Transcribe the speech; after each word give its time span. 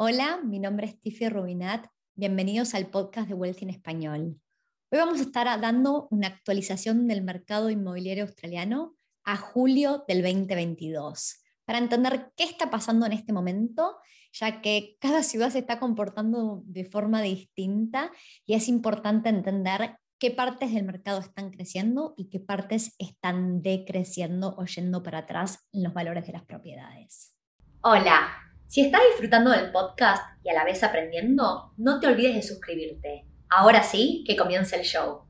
Hola, 0.00 0.38
mi 0.44 0.60
nombre 0.60 0.86
es 0.86 1.00
Tiffy 1.00 1.28
Rubinat. 1.28 1.84
Bienvenidos 2.14 2.72
al 2.74 2.86
podcast 2.86 3.26
de 3.26 3.34
Wealth 3.34 3.62
en 3.62 3.70
Español. 3.70 4.40
Hoy 4.92 4.98
vamos 5.00 5.18
a 5.18 5.22
estar 5.22 5.60
dando 5.60 6.06
una 6.12 6.28
actualización 6.28 7.08
del 7.08 7.20
mercado 7.22 7.68
inmobiliario 7.68 8.22
australiano 8.22 8.94
a 9.24 9.36
julio 9.36 10.04
del 10.06 10.22
2022 10.22 11.42
para 11.64 11.78
entender 11.78 12.30
qué 12.36 12.44
está 12.44 12.70
pasando 12.70 13.06
en 13.06 13.12
este 13.12 13.32
momento, 13.32 13.96
ya 14.32 14.60
que 14.60 14.96
cada 15.00 15.24
ciudad 15.24 15.50
se 15.50 15.58
está 15.58 15.80
comportando 15.80 16.62
de 16.64 16.84
forma 16.84 17.20
distinta 17.20 18.12
y 18.46 18.54
es 18.54 18.68
importante 18.68 19.30
entender 19.30 19.96
qué 20.20 20.30
partes 20.30 20.72
del 20.72 20.84
mercado 20.84 21.18
están 21.18 21.50
creciendo 21.50 22.14
y 22.16 22.28
qué 22.28 22.38
partes 22.38 22.94
están 22.98 23.62
decreciendo 23.62 24.54
o 24.58 24.64
yendo 24.64 25.02
para 25.02 25.18
atrás 25.18 25.66
en 25.72 25.82
los 25.82 25.92
valores 25.92 26.24
de 26.24 26.34
las 26.34 26.44
propiedades. 26.44 27.34
Hola, 27.80 28.47
si 28.68 28.82
estás 28.82 29.00
disfrutando 29.08 29.50
del 29.50 29.72
podcast 29.72 30.22
y 30.44 30.50
a 30.50 30.52
la 30.52 30.62
vez 30.62 30.84
aprendiendo, 30.84 31.72
no 31.78 32.00
te 32.00 32.06
olvides 32.06 32.34
de 32.34 32.42
suscribirte. 32.42 33.24
Ahora 33.48 33.82
sí, 33.82 34.24
que 34.26 34.36
comience 34.36 34.76
el 34.76 34.82
show. 34.82 35.22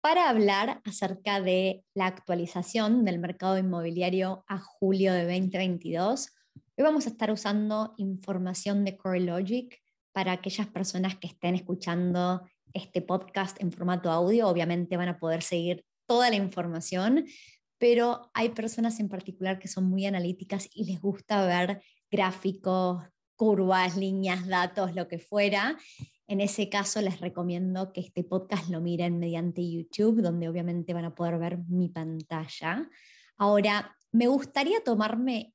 Para 0.00 0.30
hablar 0.30 0.80
acerca 0.86 1.42
de 1.42 1.84
la 1.92 2.06
actualización 2.06 3.04
del 3.04 3.18
mercado 3.18 3.58
inmobiliario 3.58 4.44
a 4.48 4.58
julio 4.58 5.12
de 5.12 5.24
2022, 5.24 6.32
hoy 6.78 6.82
vamos 6.82 7.06
a 7.06 7.10
estar 7.10 7.30
usando 7.30 7.92
información 7.98 8.86
de 8.86 8.96
CoreLogic 8.96 9.82
para 10.12 10.32
aquellas 10.32 10.66
personas 10.68 11.16
que 11.16 11.26
estén 11.26 11.54
escuchando 11.56 12.40
este 12.72 13.02
podcast 13.02 13.60
en 13.60 13.70
formato 13.70 14.10
audio. 14.10 14.48
Obviamente 14.48 14.96
van 14.96 15.10
a 15.10 15.18
poder 15.18 15.42
seguir 15.42 15.84
toda 16.10 16.28
la 16.28 16.34
información, 16.34 17.24
pero 17.78 18.32
hay 18.34 18.48
personas 18.48 18.98
en 18.98 19.08
particular 19.08 19.60
que 19.60 19.68
son 19.68 19.84
muy 19.84 20.06
analíticas 20.06 20.68
y 20.74 20.86
les 20.86 21.00
gusta 21.00 21.46
ver 21.46 21.84
gráficos, 22.10 23.04
curvas, 23.36 23.96
líneas, 23.96 24.48
datos, 24.48 24.96
lo 24.96 25.06
que 25.06 25.20
fuera. 25.20 25.78
En 26.26 26.40
ese 26.40 26.68
caso 26.68 27.00
les 27.00 27.20
recomiendo 27.20 27.92
que 27.92 28.00
este 28.00 28.24
podcast 28.24 28.68
lo 28.70 28.80
miren 28.80 29.20
mediante 29.20 29.62
YouTube, 29.62 30.20
donde 30.20 30.48
obviamente 30.48 30.94
van 30.94 31.04
a 31.04 31.14
poder 31.14 31.38
ver 31.38 31.58
mi 31.68 31.88
pantalla. 31.88 32.90
Ahora, 33.36 33.96
me 34.10 34.26
gustaría 34.26 34.82
tomarme 34.82 35.54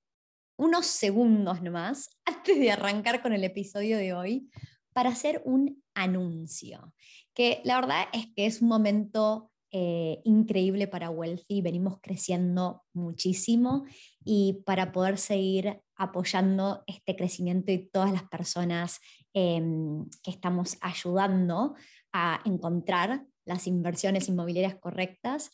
unos 0.56 0.86
segundos 0.86 1.62
nomás 1.62 2.12
antes 2.26 2.58
de 2.58 2.72
arrancar 2.72 3.22
con 3.22 3.34
el 3.34 3.44
episodio 3.44 3.98
de 3.98 4.14
hoy 4.14 4.50
para 4.94 5.10
hacer 5.10 5.42
un 5.44 5.84
anuncio, 5.94 6.94
que 7.34 7.60
la 7.66 7.82
verdad 7.82 8.06
es 8.14 8.28
que 8.34 8.46
es 8.46 8.62
un 8.62 8.70
momento 8.70 9.52
eh, 9.78 10.22
increíble 10.24 10.88
para 10.88 11.10
Wealthy, 11.10 11.62
venimos 11.62 12.00
creciendo 12.02 12.86
muchísimo 12.94 13.84
y 14.24 14.64
para 14.66 14.94
poder 14.94 15.18
seguir 15.18 15.82
apoyando 15.98 16.86
este 16.88 17.18
crecimiento 17.18 17.74
y 17.74 17.90
todas 17.90 18.14
las 18.14 18.24
personas 18.24 19.02
em, 19.34 20.10
que 20.24 20.32
estamos 20.32 20.78
ayudando 20.80 21.76
a 22.14 22.40
encontrar 22.46 23.26
las 23.44 23.68
inversiones 23.68 24.30
inmobiliarias 24.30 24.80
correctas, 24.80 25.52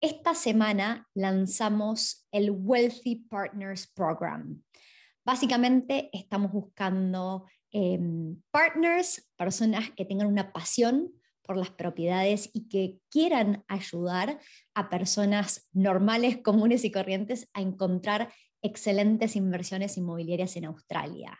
esta 0.00 0.34
semana 0.34 1.06
lanzamos 1.14 2.26
el 2.32 2.50
Wealthy 2.50 3.24
Partners 3.30 3.86
Program. 3.94 4.60
Básicamente 5.24 6.10
estamos 6.12 6.50
buscando 6.50 7.46
em, 7.70 8.34
partners, 8.50 9.30
personas 9.36 9.92
que 9.92 10.04
tengan 10.04 10.26
una 10.26 10.52
pasión 10.52 11.12
por 11.42 11.56
las 11.56 11.70
propiedades 11.70 12.50
y 12.52 12.68
que 12.68 12.98
quieran 13.10 13.64
ayudar 13.68 14.38
a 14.74 14.88
personas 14.88 15.68
normales, 15.72 16.38
comunes 16.44 16.84
y 16.84 16.90
corrientes 16.90 17.48
a 17.52 17.60
encontrar 17.60 18.32
excelentes 18.62 19.36
inversiones 19.36 19.96
inmobiliarias 19.96 20.56
en 20.56 20.66
Australia. 20.66 21.38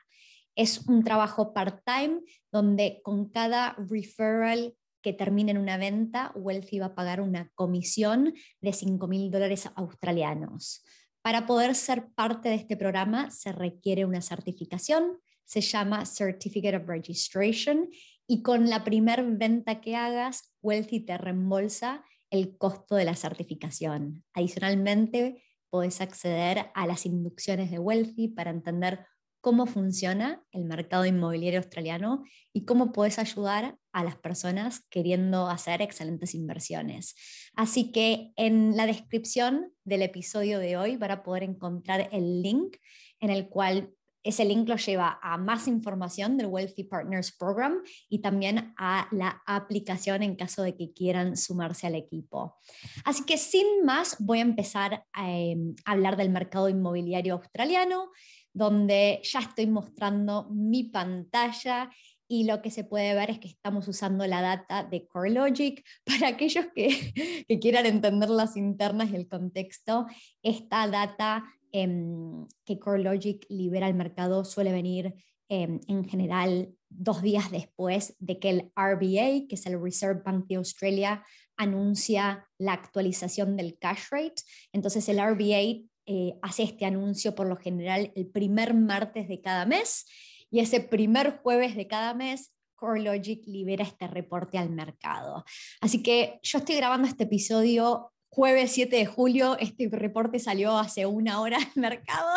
Es 0.57 0.87
un 0.89 1.05
trabajo 1.05 1.53
part-time 1.53 2.21
donde 2.51 3.01
con 3.03 3.29
cada 3.29 3.77
referral 3.79 4.75
que 5.03 5.13
termine 5.13 5.53
en 5.53 5.59
una 5.59 5.79
venta, 5.79 6.33
Wealthy 6.35 6.79
va 6.79 6.87
a 6.87 6.95
pagar 6.95 7.21
una 7.21 7.51
comisión 7.55 8.35
de 8.61 8.73
5 8.73 9.07
mil 9.09 9.31
dólares 9.31 9.69
australianos. 9.75 10.85
Para 11.23 11.47
poder 11.47 11.75
ser 11.75 12.09
parte 12.15 12.49
de 12.49 12.55
este 12.57 12.77
programa 12.77 13.31
se 13.31 13.53
requiere 13.53 14.05
una 14.05 14.23
certificación, 14.23 15.19
se 15.45 15.61
llama 15.61 16.07
Certificate 16.07 16.77
of 16.77 16.87
Registration 16.87 17.89
y 18.31 18.43
con 18.43 18.71
la 18.71 18.85
primer 18.85 19.25
venta 19.25 19.81
que 19.81 19.97
hagas, 19.97 20.55
Wealthy 20.63 21.01
te 21.01 21.19
reembolsa 21.19 22.05
el 22.31 22.57
costo 22.57 22.95
de 22.95 23.05
la 23.05 23.17
certificación. 23.17 24.23
Adicionalmente, 24.35 25.43
puedes 25.69 26.01
acceder 26.01 26.71
a 26.77 26.87
las 26.87 27.07
inducciones 27.07 27.73
de 27.73 27.81
Wealthy 27.81 28.29
para 28.29 28.53
entender 28.53 29.05
cómo 29.41 29.67
funciona 29.67 30.45
el 30.53 30.65
mercado 30.65 31.07
inmobiliario 31.07 31.59
australiano 31.59 32.23
y 32.53 32.65
cómo 32.67 32.93
puedes 32.93 33.19
ayudar 33.19 33.77
a 33.91 34.05
las 34.05 34.15
personas 34.15 34.87
queriendo 34.91 35.49
hacer 35.49 35.83
excelentes 35.83 36.33
inversiones. 36.37 37.17
Así 37.57 37.91
que 37.91 38.31
en 38.37 38.77
la 38.77 38.87
descripción 38.87 39.73
del 39.83 40.03
episodio 40.03 40.61
de 40.61 40.77
hoy 40.77 40.97
van 40.97 41.11
a 41.11 41.25
poder 41.25 41.43
encontrar 41.43 42.09
el 42.13 42.43
link 42.43 42.77
en 43.19 43.31
el 43.31 43.49
cual 43.49 43.93
ese 44.23 44.45
link 44.45 44.69
lo 44.69 44.77
lleva 44.77 45.19
a 45.23 45.39
más 45.39 45.67
información 45.67 46.37
del 46.37 46.47
Wealthy 46.47 46.85
Partners 46.85 47.33
Program 47.33 47.83
y 48.09 48.21
también 48.21 48.75
a 48.77 49.09
la 49.13 49.43
aplicación 49.47 50.23
en 50.23 50.37
caso 50.37 50.63
de 50.63 50.77
que 50.77 50.93
quieran 50.93 51.37
sumarse 51.37 51.87
al 51.87 51.95
equipo. 51.95 52.57
Así 53.05 53.25
que 53.25 53.39
sin 53.39 53.85
más, 53.85 54.17
voy 54.19 54.39
a 54.39 54.43
empezar 54.43 55.05
a, 55.13 55.31
em, 55.31 55.75
hablar 55.85 56.17
del 56.17 56.31
mercado 56.31 56.69
inmobiliario 56.69 57.35
australiano, 57.35 58.11
donde 58.53 59.21
ya 59.23 59.41
estoy 59.41 59.67
mostrando 59.67 60.49
mi 60.51 60.85
pantalla 60.85 61.91
y 62.33 62.45
lo 62.45 62.63
que 62.63 62.71
se 62.71 62.85
puede 62.85 63.13
ver 63.15 63.31
es 63.31 63.39
que 63.41 63.49
estamos 63.49 63.89
usando 63.89 64.25
la 64.27 64.41
data 64.41 64.85
de 64.85 65.07
CoreLogic. 65.09 65.85
Para 66.05 66.29
aquellos 66.29 66.67
que, 66.75 67.45
que 67.49 67.59
quieran 67.59 67.87
entender 67.87 68.31
las 68.31 68.57
internas 68.57 69.11
y 69.11 69.17
el 69.17 69.29
contexto, 69.29 70.07
esta 70.43 70.87
data 70.87 71.45
Em, 71.73 72.47
que 72.65 72.79
CoreLogic 72.79 73.47
libera 73.49 73.87
el 73.87 73.95
mercado 73.95 74.45
suele 74.45 74.73
venir 74.73 75.15
em, 75.49 75.81
en 75.87 76.09
general 76.09 76.75
dos 76.89 77.23
días 77.23 77.51
después 77.51 78.17
de 78.19 78.39
que 78.39 78.51
el 78.51 78.73
RBA, 78.77 79.47
que 79.49 79.55
es 79.55 79.67
el 79.67 79.81
Reserve 79.81 80.23
Bank 80.25 80.47
de 80.47 80.57
Australia, 80.57 81.25
anuncia 81.57 82.49
la 82.59 82.73
actualización 82.73 83.57
del 83.57 83.79
cash 83.79 84.09
rate. 84.11 84.43
Entonces 84.73 85.09
el 85.09 85.19
RBA 85.19 85.87
eh, 86.07 86.39
hace 86.43 86.65
este 86.65 86.87
anuncio 86.87 87.35
por 87.35 87.47
lo 87.47 87.57
general 87.57 88.13
el 88.17 88.27
primer 88.27 88.75
martes 88.75 89.29
de 89.29 89.41
cada 89.41 89.67
mes 89.67 90.07
y 90.51 90.61
ese 90.61 90.81
primer 90.81 91.39
jueves 91.39 91.77
de 91.77 91.87
cada 91.87 92.15
mes 92.15 92.53
CoreLogic 92.75 93.47
libera 93.47 93.85
este 93.85 94.09
reporte 94.09 94.59
al 94.59 94.71
mercado. 94.71 95.45
Así 95.81 96.03
que 96.03 96.41
yo 96.43 96.59
estoy 96.59 96.77
grabando 96.77 97.07
este 97.07 97.25
episodio 97.25 98.13
jueves 98.31 98.71
7 98.73 98.95
de 98.95 99.07
julio, 99.07 99.59
este 99.59 99.89
reporte 99.89 100.39
salió 100.39 100.79
hace 100.79 101.05
una 101.05 101.41
hora 101.41 101.59
al 101.59 101.83
mercado 101.83 102.31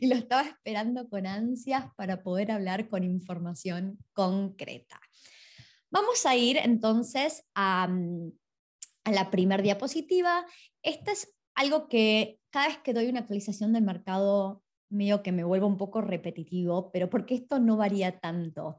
y 0.00 0.06
lo 0.06 0.14
estaba 0.14 0.42
esperando 0.42 1.08
con 1.08 1.26
ansias 1.26 1.86
para 1.96 2.22
poder 2.22 2.52
hablar 2.52 2.88
con 2.88 3.04
información 3.04 3.98
concreta. 4.12 5.00
Vamos 5.90 6.24
a 6.26 6.36
ir 6.36 6.58
entonces 6.58 7.44
a, 7.54 7.88
la 9.10 9.30
primera 9.30 9.62
diapositiva. 9.62 10.44
Esta 10.82 11.12
es 11.12 11.34
algo 11.54 11.88
que 11.88 12.38
cada 12.50 12.68
vez 12.68 12.78
que 12.78 12.92
doy 12.92 13.08
una 13.08 13.20
actualización 13.20 13.72
del 13.72 13.82
mercado, 13.82 14.62
medio 14.90 15.22
que 15.22 15.32
me 15.32 15.42
vuelvo 15.42 15.66
un 15.66 15.78
poco 15.78 16.00
repetitivo, 16.02 16.92
pero 16.92 17.08
porque 17.08 17.34
esto 17.34 17.58
no 17.58 17.76
varía 17.76 18.20
tanto 18.20 18.76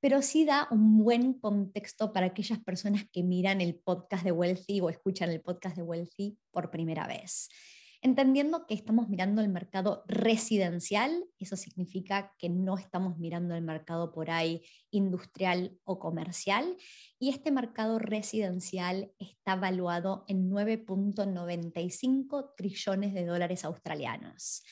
pero 0.00 0.22
sí 0.22 0.44
da 0.44 0.66
un 0.70 0.98
buen 0.98 1.34
contexto 1.34 2.12
para 2.12 2.26
aquellas 2.26 2.58
personas 2.58 3.04
que 3.12 3.22
miran 3.22 3.60
el 3.60 3.76
podcast 3.76 4.24
de 4.24 4.32
Wealthy 4.32 4.80
o 4.80 4.90
escuchan 4.90 5.30
el 5.30 5.42
podcast 5.42 5.76
de 5.76 5.82
Wealthy 5.82 6.38
por 6.50 6.70
primera 6.70 7.06
vez. 7.06 7.48
Entendiendo 8.02 8.66
que 8.66 8.72
estamos 8.72 9.10
mirando 9.10 9.42
el 9.42 9.50
mercado 9.50 10.04
residencial, 10.08 11.26
eso 11.38 11.54
significa 11.54 12.34
que 12.38 12.48
no 12.48 12.78
estamos 12.78 13.18
mirando 13.18 13.54
el 13.54 13.60
mercado 13.60 14.10
por 14.10 14.30
ahí 14.30 14.62
industrial 14.90 15.78
o 15.84 15.98
comercial, 15.98 16.78
y 17.18 17.28
este 17.28 17.50
mercado 17.50 17.98
residencial 17.98 19.12
está 19.18 19.54
valuado 19.54 20.24
en 20.28 20.50
9.95 20.50 22.54
trillones 22.56 23.12
de 23.12 23.26
dólares 23.26 23.66
australianos. 23.66 24.62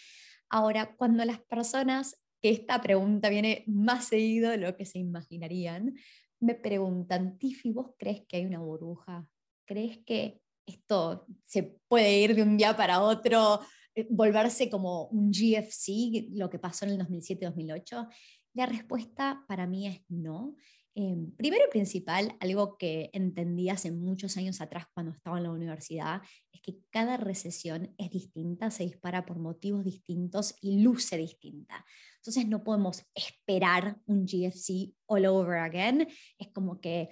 Ahora, 0.49 0.97
cuando 0.97 1.23
las 1.27 1.41
personas 1.41 2.17
que 2.41 2.51
esta 2.51 2.81
pregunta 2.81 3.29
viene 3.29 3.65
más 3.67 4.07
seguido 4.07 4.51
de 4.51 4.59
lo 4.59 4.77
que 4.77 4.85
se 4.85 4.99
imaginarían. 4.99 5.95
Me 6.41 6.55
preguntan, 6.55 7.39
Tiffy, 7.39 7.73
¿vos 7.73 7.91
crees 7.99 8.23
que 8.27 8.37
hay 8.37 8.47
una 8.47 8.61
burbuja? 8.61 9.27
¿Crees 9.65 9.99
que 10.05 10.41
esto 10.67 11.27
se 11.45 11.79
puede 11.89 12.21
ir 12.21 12.35
de 12.35 12.43
un 12.43 12.57
día 12.57 12.77
para 12.77 13.03
otro, 13.03 13.61
eh, 13.95 14.07
volverse 14.11 14.71
como 14.71 15.07
un 15.07 15.33
GFC, 15.33 16.29
lo 16.33 16.49
que 16.49 16.59
pasó 16.59 16.85
en 16.85 16.93
el 16.93 16.99
2007-2008? 16.99 18.09
La 18.55 18.67
respuesta 18.67 19.45
para 19.49 19.67
mí 19.67 19.87
es 19.87 20.03
no. 20.09 20.57
Em, 21.01 21.31
primero 21.37 21.63
y 21.65 21.71
principal, 21.71 22.37
algo 22.41 22.77
que 22.77 23.09
entendí 23.13 23.69
hace 23.69 23.93
muchos 23.93 24.37
años 24.37 24.61
atrás 24.61 24.87
cuando 24.93 25.13
estaba 25.13 25.37
en 25.37 25.45
la 25.45 25.53
universidad, 25.53 26.23
es 26.53 26.61
que 26.61 26.79
cada 26.91 27.17
recesión 27.17 27.95
es 27.99 28.11
distinta, 28.11 28.73
se 28.73 28.83
dispara 28.83 29.25
por 29.25 29.39
motivos 29.39 29.85
distintos 29.85 30.57
y 30.61 30.81
luce 30.83 31.17
distinta. 31.17 31.87
Entonces 32.17 32.49
no 32.49 32.65
podemos 32.65 33.05
esperar 33.15 34.01
un 34.07 34.27
GFC 34.27 34.93
all 35.07 35.27
over 35.27 35.59
again. 35.59 36.09
Es 36.37 36.49
como 36.49 36.81
que 36.81 37.11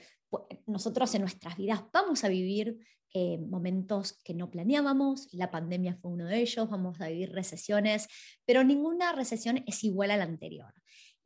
nosotros 0.66 1.14
en 1.14 1.20
nuestras 1.20 1.56
vidas 1.56 1.84
vamos 1.92 2.24
a 2.24 2.28
vivir 2.28 2.80
eh, 3.14 3.38
momentos 3.38 4.18
que 4.24 4.34
no 4.34 4.50
planeábamos, 4.50 5.32
la 5.32 5.52
pandemia 5.52 5.94
fue 5.94 6.10
uno 6.10 6.26
de 6.26 6.40
ellos, 6.40 6.68
vamos 6.68 7.00
a 7.00 7.06
vivir 7.06 7.30
recesiones, 7.30 8.08
pero 8.44 8.64
ninguna 8.64 9.12
recesión 9.12 9.62
es 9.64 9.84
igual 9.84 10.10
a 10.10 10.16
la 10.16 10.24
anterior. 10.24 10.74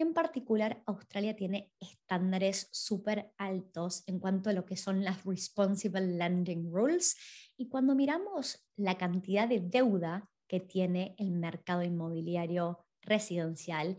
En 0.01 0.15
particular, 0.15 0.83
Australia 0.87 1.37
tiene 1.37 1.75
estándares 1.79 2.71
súper 2.73 3.35
altos 3.37 4.03
en 4.07 4.19
cuanto 4.19 4.49
a 4.49 4.55
lo 4.55 4.65
que 4.65 4.79
son 4.79 5.05
las 5.05 5.27
Responsible 5.27 6.01
Lending 6.01 6.73
Rules. 6.73 7.19
Y 7.59 7.69
cuando 7.69 7.95
miramos 7.95 8.67
la 8.77 8.97
cantidad 8.97 9.47
de 9.47 9.61
deuda 9.61 10.31
que 10.49 10.59
tiene 10.59 11.15
el 11.19 11.33
mercado 11.33 11.83
inmobiliario 11.83 12.79
residencial, 13.03 13.99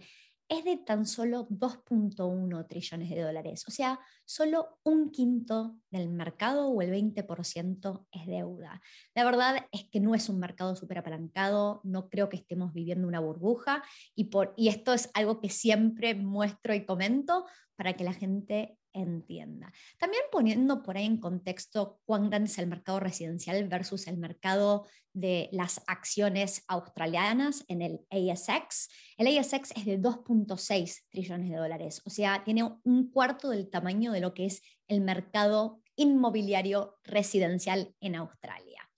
es 0.52 0.66
de 0.66 0.76
tan 0.76 1.06
solo 1.06 1.48
2.1 1.48 2.68
trillones 2.68 3.10
de 3.10 3.22
dólares. 3.22 3.64
O 3.70 3.72
sea, 3.72 4.02
solo 4.26 4.80
un 4.84 5.10
quinto 5.10 5.78
del 5.90 6.10
mercado 6.10 6.68
o 6.68 6.82
el 6.82 6.92
20% 6.92 8.06
es 8.12 8.28
deuda. 8.28 8.82
La 9.16 9.24
verdad 9.24 9.66
es 9.72 9.86
que 9.86 10.02
no 10.02 10.14
es 10.14 10.28
un 10.28 10.40
mercado 10.40 10.76
súper 10.76 10.98
apalancado, 10.98 11.80
no 11.86 12.10
creo 12.10 12.28
que 12.28 12.36
estemos 12.36 12.74
viviendo 12.74 13.08
una 13.08 13.22
burbuja 13.22 13.82
y, 14.14 14.26
por, 14.26 14.54
y 14.58 14.68
esto 14.68 14.92
es 14.92 15.10
algo 15.14 15.40
que 15.40 15.50
siempre 15.50 16.16
muestro 16.16 16.74
y 16.74 16.86
comento 16.86 17.46
para 17.78 17.94
que 17.94 18.04
la 18.04 18.14
gente 18.14 18.78
entienda. 18.94 19.72
También 19.98 20.24
poniendo 20.32 20.84
por 20.84 20.98
ahí 20.98 21.06
en 21.06 21.18
contexto 21.18 22.00
cuán 22.06 22.30
grande 22.30 22.50
es 22.50 22.58
el 22.58 22.68
mercado 22.68 23.00
residencial 23.00 23.68
versus 23.68 24.08
el 24.08 24.18
mercado 24.18 24.88
de 25.14 25.50
las 25.52 25.82
acciones 25.88 26.64
australianas 26.68 27.66
en 27.68 27.82
el 27.82 28.00
ASX. 28.10 28.90
El 29.18 29.38
ASX 29.38 29.72
es 29.76 29.86
de 29.86 30.00
2.6 30.00 31.04
trillones 31.10 31.50
de 31.50 31.58
dólares, 31.58 32.02
o 32.06 32.10
sea, 32.10 32.44
tiene 32.44 32.64
un 32.84 33.12
cuarto 33.12 33.50
del 33.50 33.70
tamaño 33.70 34.12
de 34.12 34.22
lo 34.22 34.34
que 34.34 34.46
es 34.46 34.62
el 34.88 35.02
mercado 35.02 35.80
inmobiliario 35.96 36.98
residencial 37.04 37.94
en 38.00 38.16
Australia. 38.16 38.90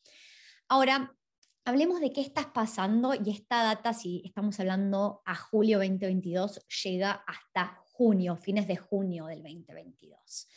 Ahora, 0.67 1.15
hablemos 1.65 1.99
de 2.01 2.11
qué 2.11 2.21
está 2.21 2.53
pasando 2.53 3.13
y 3.13 3.29
esta 3.29 3.63
data, 3.63 3.93
si 3.93 4.21
estamos 4.25 4.59
hablando 4.59 5.21
a 5.25 5.35
julio 5.35 5.77
2022, 5.79 6.65
llega 6.83 7.23
hasta 7.27 7.82
junio, 8.03 8.35
fines 8.35 8.67
de 8.67 8.75
junio 8.75 9.27
del 9.27 9.41
2022. 9.43 10.49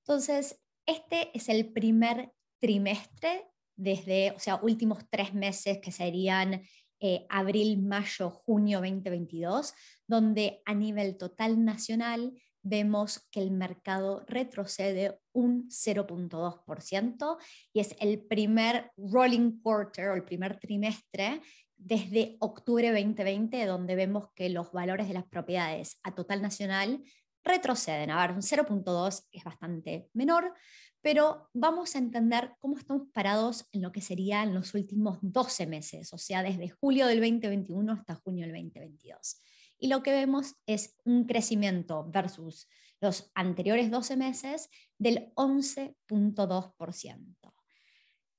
Entonces, 0.00 0.60
este 0.84 1.30
es 1.32 1.48
el 1.48 1.72
primer 1.72 2.30
trimestre 2.60 3.46
desde, 3.74 4.32
o 4.32 4.38
sea, 4.38 4.56
últimos 4.56 4.98
tres 5.08 5.32
meses 5.32 5.78
que 5.78 5.90
serían 5.90 6.60
eh, 7.00 7.26
abril, 7.30 7.78
mayo, 7.78 8.28
junio 8.28 8.80
2022, 8.80 9.72
donde 10.06 10.60
a 10.66 10.74
nivel 10.74 11.16
total 11.16 11.64
nacional 11.64 12.34
vemos 12.62 13.26
que 13.30 13.40
el 13.40 13.50
mercado 13.50 14.22
retrocede 14.26 15.18
un 15.32 15.70
0.2% 15.70 17.38
y 17.72 17.80
es 17.80 17.96
el 17.98 18.26
primer 18.26 18.90
rolling 18.98 19.62
quarter 19.62 20.10
o 20.10 20.14
el 20.14 20.24
primer 20.24 20.58
trimestre 20.60 21.40
desde 21.76 22.36
octubre 22.40 22.90
2020, 22.90 23.66
donde 23.66 23.94
vemos 23.94 24.30
que 24.34 24.48
los 24.48 24.72
valores 24.72 25.08
de 25.08 25.14
las 25.14 25.24
propiedades 25.24 25.98
a 26.02 26.14
total 26.14 26.42
nacional 26.42 27.04
retroceden. 27.44 28.10
A 28.10 28.26
ver, 28.26 28.34
un 28.34 28.42
0.2 28.42 29.26
es 29.30 29.44
bastante 29.44 30.08
menor, 30.14 30.54
pero 31.02 31.50
vamos 31.52 31.94
a 31.94 31.98
entender 31.98 32.52
cómo 32.58 32.78
estamos 32.78 33.08
parados 33.12 33.68
en 33.72 33.82
lo 33.82 33.92
que 33.92 34.00
sería 34.00 34.42
en 34.42 34.54
los 34.54 34.72
últimos 34.74 35.18
12 35.20 35.66
meses, 35.66 36.14
o 36.14 36.18
sea, 36.18 36.42
desde 36.42 36.70
julio 36.70 37.06
del 37.06 37.20
2021 37.20 37.92
hasta 37.92 38.14
junio 38.14 38.46
del 38.46 38.54
2022. 38.54 39.42
Y 39.78 39.88
lo 39.88 40.02
que 40.02 40.12
vemos 40.12 40.54
es 40.66 40.96
un 41.04 41.26
crecimiento 41.26 42.08
versus 42.10 42.66
los 43.00 43.30
anteriores 43.34 43.90
12 43.90 44.16
meses 44.16 44.70
del 44.98 45.32
11.2%. 45.34 47.53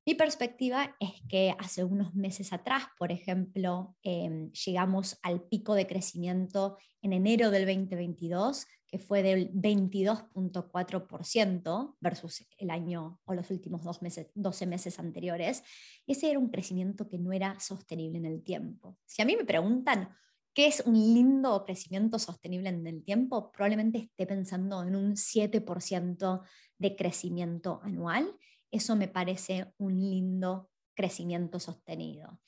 Mi 0.08 0.14
perspectiva 0.14 0.96
es 1.00 1.14
que 1.28 1.56
hace 1.58 1.84
unos 1.84 2.14
meses 2.14 2.54
atrás, 2.54 2.84
por 3.00 3.12
ejemplo, 3.12 3.96
em, 4.04 4.52
llegamos 4.52 5.18
al 5.24 5.42
pico 5.42 5.74
de 5.74 5.88
crecimiento 5.88 6.78
en 7.02 7.14
enero 7.14 7.50
del 7.50 7.66
2022, 7.66 8.68
que 8.86 9.00
fue 9.00 9.24
del 9.24 9.52
22.4% 9.52 11.98
versus 12.00 12.46
el 12.60 12.70
año 12.70 13.20
o 13.26 13.34
los 13.34 13.50
últimos 13.50 13.84
dos 13.84 14.04
meses, 14.04 14.28
12 14.36 14.68
meses 14.68 15.00
anteriores. 15.00 15.64
Ese 16.06 16.30
era 16.30 16.38
un 16.38 16.50
crecimiento 16.50 17.10
que 17.10 17.18
no 17.18 17.34
era 17.34 17.60
sostenible 17.60 18.20
en 18.20 18.28
el 18.28 18.44
tiempo. 18.44 19.00
Si 19.08 19.24
a 19.24 19.26
mí 19.26 19.36
me 19.36 19.44
preguntan 19.44 20.10
qué 20.54 20.68
es 20.68 20.84
un 20.86 20.94
lindo 20.94 21.66
crecimiento 21.66 22.20
sostenible 22.20 22.70
en 22.70 22.86
el 22.86 23.04
tiempo, 23.04 23.52
probablemente 23.52 23.98
esté 23.98 24.28
pensando 24.28 24.84
en 24.84 24.96
un 24.96 25.16
7% 25.16 26.44
de 26.78 26.96
crecimiento 26.96 27.80
anual 27.82 28.38
eso 28.72 28.96
me 28.96 29.08
parece 29.08 29.74
un 29.78 30.00
lindo 30.00 30.70
crecimiento 30.96 31.60
sostenido. 31.60 32.40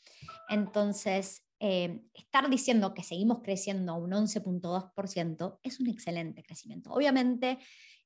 Entonces, 0.50 1.44
eh, 1.60 2.02
estar 2.14 2.50
diciendo 2.50 2.94
que 2.94 3.04
seguimos 3.04 3.42
creciendo 3.42 3.94
a 3.94 3.98
un 3.98 4.12
11.2% 4.12 5.60
es 5.64 5.80
un 5.80 5.88
excelente 5.88 6.44
crecimiento. 6.44 6.92
Obviamente 6.92 7.58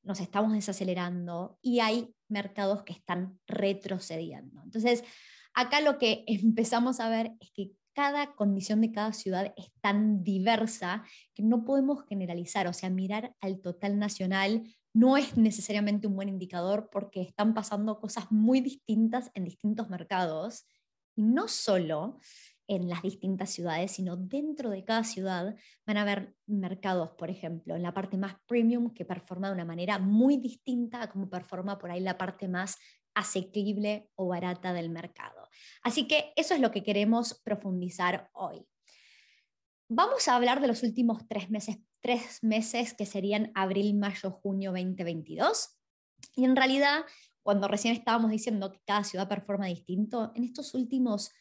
nos 0.04 0.19
estamos 0.19 0.54
desacelerando 0.54 1.60
y 1.62 1.80
hay 1.80 2.13
mercados 2.28 2.84
que 2.84 2.94
están 2.94 3.40
retrocediendo. 3.46 4.62
Entonces, 4.63 5.04
acá 5.54 5.81
lo 5.81 5.98
que 5.98 6.24
empezamos 6.28 7.00
a 7.00 7.10
ver 7.10 7.34
es 7.40 7.52
que 7.52 7.72
cada 7.94 8.34
condición 8.36 8.80
de 8.80 8.92
cada 8.92 9.12
ciudad 9.12 9.54
es 9.58 9.72
tan 9.81 10.24
diversa 10.24 11.04
que 11.36 11.44
no 11.44 11.66
podemos 11.66 12.06
generalizar, 12.06 12.68
o 12.68 12.74
sea, 12.74 12.90
mirar 12.90 13.36
al 13.42 13.60
total 13.60 14.00
nacional 14.00 14.63
no 14.93 15.17
es 15.17 15.38
necesariamente 15.38 16.07
un 16.07 16.15
buen 16.15 16.29
indicador 16.29 16.89
porque 16.91 17.21
están 17.21 17.53
pasando 17.53 17.99
cosas 17.99 18.31
muy 18.31 18.61
distintas 18.61 19.31
en 19.33 19.45
distintos 19.45 19.89
mercados 19.89 20.65
y 21.15 21.23
no 21.23 21.47
solo 21.47 22.19
en 22.67 22.88
las 22.88 23.01
distintas 23.01 23.49
ciudades, 23.49 23.91
sino 23.91 24.15
dentro 24.15 24.69
de 24.69 24.85
cada 24.85 25.03
ciudad 25.03 25.55
van 25.85 25.97
a 25.97 26.03
haber 26.03 26.35
mercados, 26.45 27.11
por 27.17 27.29
ejemplo, 27.29 27.75
en 27.75 27.83
la 27.83 27.93
parte 27.93 28.17
más 28.17 28.35
premium 28.47 28.93
que 28.93 29.03
performa 29.03 29.47
de 29.47 29.55
una 29.55 29.65
manera 29.65 29.99
muy 29.99 30.38
distinta 30.38 31.01
a 31.01 31.09
como 31.09 31.29
performa 31.29 31.77
por 31.77 31.91
ahí 31.91 32.00
la 32.00 32.17
parte 32.17 32.48
más 32.48 32.77
asequible 33.13 34.10
o 34.15 34.27
barata 34.27 34.71
del 34.71 34.89
mercado. 34.89 35.50
Así 35.83 36.07
que 36.07 36.31
eso 36.36 36.53
es 36.53 36.62
lo 36.62 36.71
que 36.71 36.83
queremos 36.83 37.41
profundizar 37.43 38.29
hoy. 38.31 38.65
Vamos 39.93 40.29
a 40.29 40.38
hablar 40.38 40.62
de 40.62 40.67
los 40.67 40.83
últimos 40.83 41.27
tres 41.27 41.50
meses, 41.50 41.77
tres 42.00 42.41
meses 42.43 42.93
que 42.93 43.05
serían 43.05 43.51
abril, 43.55 43.93
mayo, 43.93 44.31
junio 44.31 44.71
2022. 44.71 45.77
Y 46.33 46.45
en 46.45 46.55
realidad, 46.55 47.01
cuando 47.43 47.67
recién 47.67 47.93
estábamos 47.93 48.31
diciendo 48.31 48.71
que 48.71 48.79
cada 48.86 49.03
ciudad 49.03 49.27
performa 49.27 49.65
distinto, 49.65 50.31
en 50.33 50.45
estos 50.45 50.75
últimos 50.75 51.33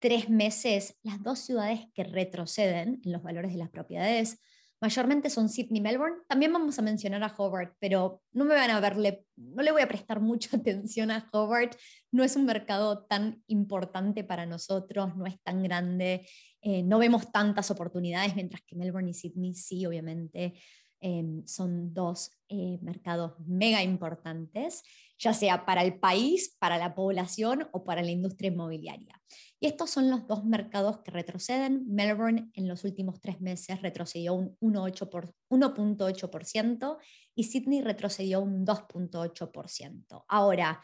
tres 0.00 0.28
meses, 0.28 0.98
las 1.04 1.22
dos 1.22 1.38
ciudades 1.38 1.86
que 1.94 2.02
retroceden 2.02 3.00
en 3.04 3.12
los 3.12 3.22
valores 3.22 3.52
de 3.52 3.58
las 3.58 3.70
propiedades 3.70 4.40
mayormente 4.82 5.30
son 5.30 5.48
Sydney 5.48 5.80
Melbourne. 5.80 6.16
También 6.28 6.52
vamos 6.52 6.76
a 6.76 6.82
mencionar 6.82 7.22
a 7.22 7.32
Hobart, 7.38 7.76
pero 7.78 8.20
no 8.32 8.44
me 8.44 8.56
van 8.56 8.70
a 8.70 8.80
verle, 8.80 9.24
no 9.36 9.62
le 9.62 9.70
voy 9.70 9.80
a 9.80 9.86
prestar 9.86 10.20
mucha 10.20 10.56
atención 10.56 11.12
a 11.12 11.28
Hobart. 11.32 11.76
No 12.10 12.24
es 12.24 12.34
un 12.34 12.44
mercado 12.44 13.04
tan 13.04 13.42
importante 13.46 14.24
para 14.24 14.44
nosotros, 14.44 15.16
no 15.16 15.24
es 15.24 15.40
tan 15.42 15.62
grande, 15.62 16.26
eh, 16.60 16.82
no 16.82 16.98
vemos 16.98 17.30
tantas 17.30 17.70
oportunidades, 17.70 18.34
mientras 18.34 18.60
que 18.62 18.74
Melbourne 18.74 19.10
y 19.10 19.14
Sydney 19.14 19.54
sí, 19.54 19.86
obviamente, 19.86 20.54
em, 21.00 21.46
son 21.46 21.94
dos 21.94 22.32
eh, 22.48 22.78
mercados 22.82 23.34
mega 23.46 23.84
importantes, 23.84 24.82
ya 25.16 25.32
sea 25.32 25.64
para 25.64 25.84
el 25.84 26.00
país, 26.00 26.56
para 26.58 26.76
la 26.76 26.94
población 26.96 27.68
o 27.72 27.84
para 27.84 28.02
la 28.02 28.10
industria 28.10 28.50
inmobiliaria. 28.50 29.20
Y 29.62 29.66
estos 29.66 29.90
son 29.90 30.10
los 30.10 30.26
dos 30.26 30.44
mercados 30.44 30.98
que 31.04 31.12
retroceden. 31.12 31.84
Melbourne 31.86 32.50
en 32.54 32.66
los 32.66 32.82
últimos 32.82 33.20
tres 33.20 33.40
meses 33.40 33.80
retrocedió 33.80 34.34
un 34.34 34.56
1.8% 34.60 36.98
y 37.36 37.44
Sydney 37.44 37.80
retrocedió 37.80 38.40
un 38.40 38.66
2.8%. 38.66 40.24
Ahora, 40.26 40.82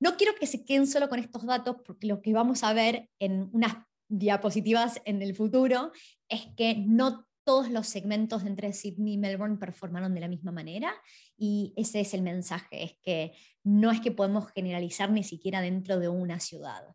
no 0.00 0.16
quiero 0.16 0.32
que 0.40 0.46
se 0.46 0.64
queden 0.64 0.86
solo 0.86 1.10
con 1.10 1.18
estos 1.18 1.44
datos 1.44 1.76
porque 1.84 2.06
lo 2.06 2.22
que 2.22 2.32
vamos 2.32 2.64
a 2.64 2.72
ver 2.72 3.10
en 3.18 3.50
unas 3.52 3.76
diapositivas 4.08 5.02
en 5.04 5.20
el 5.20 5.34
futuro 5.34 5.92
es 6.30 6.46
que 6.56 6.76
no 6.76 7.28
todos 7.44 7.70
los 7.70 7.86
segmentos 7.86 8.44
entre 8.44 8.72
Sydney 8.72 9.12
y 9.12 9.18
Melbourne 9.18 9.58
performaron 9.58 10.14
de 10.14 10.20
la 10.20 10.28
misma 10.28 10.50
manera 10.50 10.94
y 11.36 11.74
ese 11.76 12.00
es 12.00 12.14
el 12.14 12.22
mensaje, 12.22 12.84
es 12.84 12.96
que 13.02 13.32
no 13.64 13.90
es 13.90 14.00
que 14.00 14.12
podemos 14.12 14.50
generalizar 14.52 15.10
ni 15.10 15.24
siquiera 15.24 15.60
dentro 15.60 15.98
de 15.98 16.08
una 16.08 16.40
ciudad. 16.40 16.86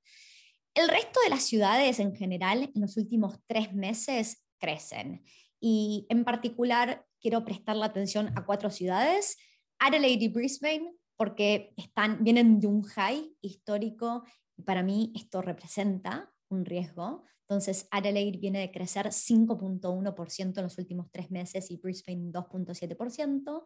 El 0.79 0.87
resto 0.87 1.19
de 1.25 1.29
las 1.29 1.43
ciudades 1.43 1.99
en 1.99 2.15
general 2.15 2.71
en 2.73 2.81
los 2.81 2.95
últimos 2.95 3.37
tres 3.47 3.73
meses 3.73 4.45
crecen 4.59 5.25
y 5.59 6.07
en 6.07 6.23
particular 6.23 7.05
quiero 7.19 7.43
prestarle 7.43 7.83
atención 7.83 8.31
a 8.37 8.45
cuatro 8.45 8.71
ciudades, 8.71 9.37
Adelaide 9.77 10.23
y 10.23 10.29
Brisbane, 10.29 10.93
porque 11.17 11.73
están, 11.75 12.23
vienen 12.23 12.61
de 12.61 12.67
un 12.67 12.83
high 12.83 13.29
histórico 13.41 14.23
y 14.55 14.61
para 14.63 14.81
mí 14.81 15.11
esto 15.17 15.41
representa 15.41 16.31
un 16.47 16.63
riesgo. 16.63 17.25
Entonces, 17.41 17.85
Adelaide 17.91 18.37
viene 18.37 18.59
de 18.59 18.71
crecer 18.71 19.07
5.1% 19.07 20.57
en 20.59 20.63
los 20.63 20.77
últimos 20.77 21.11
tres 21.11 21.29
meses 21.29 21.69
y 21.71 21.75
Brisbane 21.75 22.31
2.7%. 22.31 23.65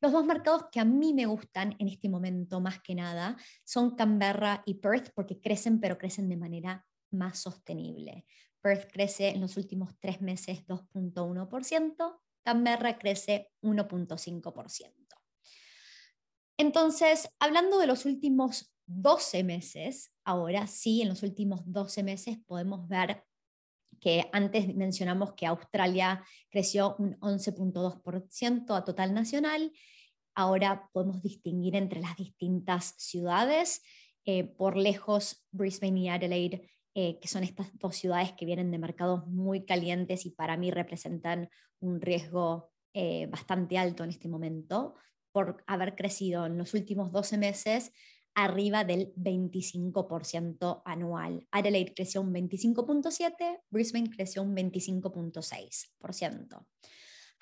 Los 0.00 0.12
dos 0.12 0.24
mercados 0.24 0.66
que 0.72 0.80
a 0.80 0.84
mí 0.84 1.12
me 1.12 1.26
gustan 1.26 1.76
en 1.78 1.88
este 1.88 2.08
momento 2.08 2.60
más 2.60 2.80
que 2.80 2.94
nada 2.94 3.36
son 3.64 3.96
Canberra 3.96 4.62
y 4.64 4.74
Perth 4.74 5.10
porque 5.14 5.40
crecen, 5.40 5.80
pero 5.80 5.98
crecen 5.98 6.28
de 6.28 6.36
manera 6.36 6.86
más 7.10 7.38
sostenible. 7.38 8.24
Perth 8.62 8.90
crece 8.92 9.28
en 9.30 9.40
los 9.40 9.56
últimos 9.56 9.98
tres 9.98 10.20
meses 10.20 10.66
2.1%, 10.66 12.20
Canberra 12.42 12.98
crece 12.98 13.50
1.5%. 13.62 14.94
Entonces, 16.56 17.28
hablando 17.38 17.78
de 17.78 17.86
los 17.86 18.04
últimos 18.04 18.72
12 18.86 19.44
meses, 19.44 20.12
ahora 20.24 20.66
sí, 20.66 21.02
en 21.02 21.08
los 21.08 21.22
últimos 21.22 21.60
12 21.64 22.02
meses 22.02 22.38
podemos 22.46 22.86
ver 22.88 23.24
que 24.00 24.28
antes 24.32 24.74
mencionamos 24.74 25.34
que 25.34 25.46
Australia 25.46 26.24
creció 26.48 26.96
un 26.98 27.18
11.2% 27.20 28.76
a 28.76 28.84
total 28.84 29.14
nacional. 29.14 29.72
Ahora 30.34 30.88
podemos 30.92 31.22
distinguir 31.22 31.76
entre 31.76 32.00
las 32.00 32.16
distintas 32.16 32.94
ciudades. 32.96 33.82
Eh, 34.24 34.44
por 34.44 34.76
lejos, 34.76 35.46
Brisbane 35.50 36.00
y 36.00 36.08
Adelaide, 36.08 36.70
eh, 36.94 37.18
que 37.20 37.28
son 37.28 37.44
estas 37.44 37.76
dos 37.78 37.96
ciudades 37.96 38.32
que 38.32 38.46
vienen 38.46 38.70
de 38.70 38.78
mercados 38.78 39.26
muy 39.26 39.64
calientes 39.64 40.26
y 40.26 40.30
para 40.30 40.56
mí 40.56 40.70
representan 40.70 41.48
un 41.78 42.00
riesgo 42.00 42.72
eh, 42.94 43.26
bastante 43.26 43.78
alto 43.78 44.02
en 44.02 44.10
este 44.10 44.28
momento, 44.28 44.94
por 45.32 45.62
haber 45.66 45.94
crecido 45.94 46.46
en 46.46 46.58
los 46.58 46.74
últimos 46.74 47.12
12 47.12 47.38
meses 47.38 47.92
arriba 48.34 48.84
del 48.84 49.12
25% 49.14 50.82
anual. 50.84 51.46
Adelaide 51.50 51.94
creció 51.94 52.20
un 52.20 52.32
25.7%, 52.32 53.62
Brisbane 53.70 54.10
creció 54.10 54.42
un 54.42 54.54
25.6%. 54.54 56.66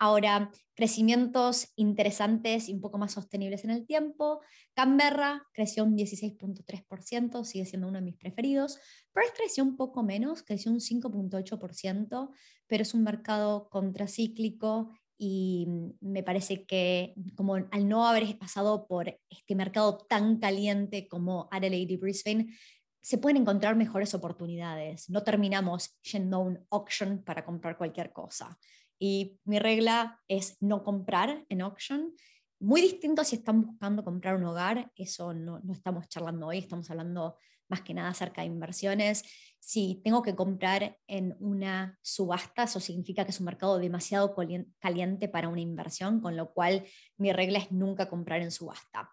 Ahora, 0.00 0.52
crecimientos 0.74 1.72
interesantes 1.74 2.68
y 2.68 2.72
un 2.72 2.80
poco 2.80 2.98
más 2.98 3.12
sostenibles 3.12 3.64
en 3.64 3.70
el 3.70 3.84
tiempo. 3.84 4.40
Canberra 4.72 5.44
creció 5.52 5.82
un 5.82 5.96
16.3%, 5.96 7.44
sigue 7.44 7.66
siendo 7.66 7.88
uno 7.88 7.98
de 7.98 8.04
mis 8.04 8.16
preferidos. 8.16 8.78
Perth 9.12 9.34
creció 9.36 9.64
un 9.64 9.76
poco 9.76 10.04
menos, 10.04 10.44
creció 10.44 10.70
un 10.70 10.78
5.8%, 10.78 12.30
pero 12.68 12.82
es 12.82 12.94
un 12.94 13.02
mercado 13.02 13.68
contracíclico 13.70 14.92
y 15.18 15.66
mm, 15.68 15.90
me 16.00 16.22
parece 16.22 16.64
que 16.64 17.12
como 17.34 17.56
al 17.56 17.88
no 17.88 18.06
haber 18.06 18.38
pasado 18.38 18.86
por 18.86 19.18
este 19.28 19.54
mercado 19.54 19.98
tan 20.08 20.38
caliente 20.38 21.08
como 21.08 21.48
Adelaide 21.50 21.94
y 21.94 21.96
Brisbane, 21.96 22.54
se 23.00 23.18
pueden 23.18 23.38
encontrar 23.38 23.74
mejores 23.76 24.14
oportunidades. 24.14 25.10
No 25.10 25.24
terminamos 25.24 25.98
yendo 26.02 26.36
a 26.36 26.40
un 26.40 26.66
auction 26.70 27.22
para 27.22 27.44
comprar 27.44 27.76
cualquier 27.76 28.12
cosa. 28.12 28.58
Y 28.98 29.38
mi 29.44 29.58
regla 29.58 30.20
es 30.28 30.60
no 30.60 30.82
comprar 30.82 31.44
en 31.48 31.62
auction. 31.62 32.14
Muy 32.60 32.80
distinto 32.80 33.24
si 33.24 33.36
están 33.36 33.62
buscando 33.62 34.04
comprar 34.04 34.36
un 34.36 34.44
hogar, 34.44 34.90
eso 34.96 35.32
no, 35.32 35.60
no 35.60 35.72
estamos 35.72 36.08
charlando 36.08 36.48
hoy, 36.48 36.58
estamos 36.58 36.90
hablando 36.90 37.36
más 37.68 37.82
que 37.82 37.94
nada 37.94 38.10
acerca 38.10 38.42
de 38.42 38.48
inversiones. 38.48 39.24
Si 39.60 40.00
tengo 40.04 40.22
que 40.22 40.34
comprar 40.34 40.98
en 41.06 41.36
una 41.40 41.98
subasta, 42.02 42.64
eso 42.64 42.80
significa 42.80 43.24
que 43.24 43.30
es 43.30 43.40
un 43.40 43.46
mercado 43.46 43.78
demasiado 43.78 44.34
caliente 44.78 45.28
para 45.28 45.48
una 45.48 45.60
inversión, 45.60 46.20
con 46.20 46.36
lo 46.36 46.52
cual 46.52 46.84
mi 47.16 47.32
regla 47.32 47.58
es 47.58 47.72
nunca 47.72 48.08
comprar 48.08 48.40
en 48.40 48.50
subasta. 48.50 49.10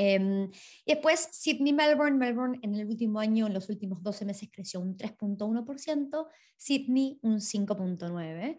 Em, 0.00 0.50
y 0.84 0.92
después, 0.92 1.28
Sydney-Melbourne. 1.32 2.16
Melbourne 2.16 2.60
en 2.62 2.74
el 2.76 2.86
último 2.86 3.18
año, 3.18 3.48
en 3.48 3.54
los 3.54 3.68
últimos 3.68 4.00
12 4.00 4.24
meses, 4.24 4.48
creció 4.52 4.78
un 4.80 4.96
3.1%, 4.96 6.28
Sydney 6.56 7.18
un 7.22 7.40
5.9%. 7.40 8.58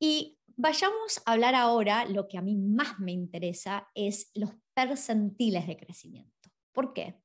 Y 0.00 0.38
vayamos 0.56 1.20
a 1.26 1.32
hablar 1.32 1.54
ahora, 1.54 2.06
lo 2.06 2.28
que 2.28 2.38
a 2.38 2.42
mí 2.42 2.56
más 2.56 2.98
me 2.98 3.12
interesa 3.12 3.88
es 3.94 4.30
los 4.34 4.52
percentiles 4.72 5.66
de 5.66 5.76
crecimiento. 5.76 6.50
¿Por 6.72 6.94
qué? 6.94 7.23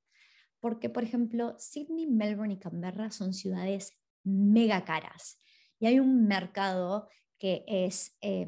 Porque, 0.59 0.89
por 0.89 1.03
ejemplo, 1.03 1.55
Sydney, 1.57 2.07
Melbourne 2.07 2.53
y 2.53 2.59
Canberra 2.59 3.11
son 3.11 3.33
ciudades 3.33 3.93
mega 4.23 4.83
caras 4.83 5.37
y 5.79 5.87
hay 5.87 5.99
un 5.99 6.27
mercado 6.27 7.07
que 7.37 7.63
es 7.67 8.17
eh, 8.21 8.47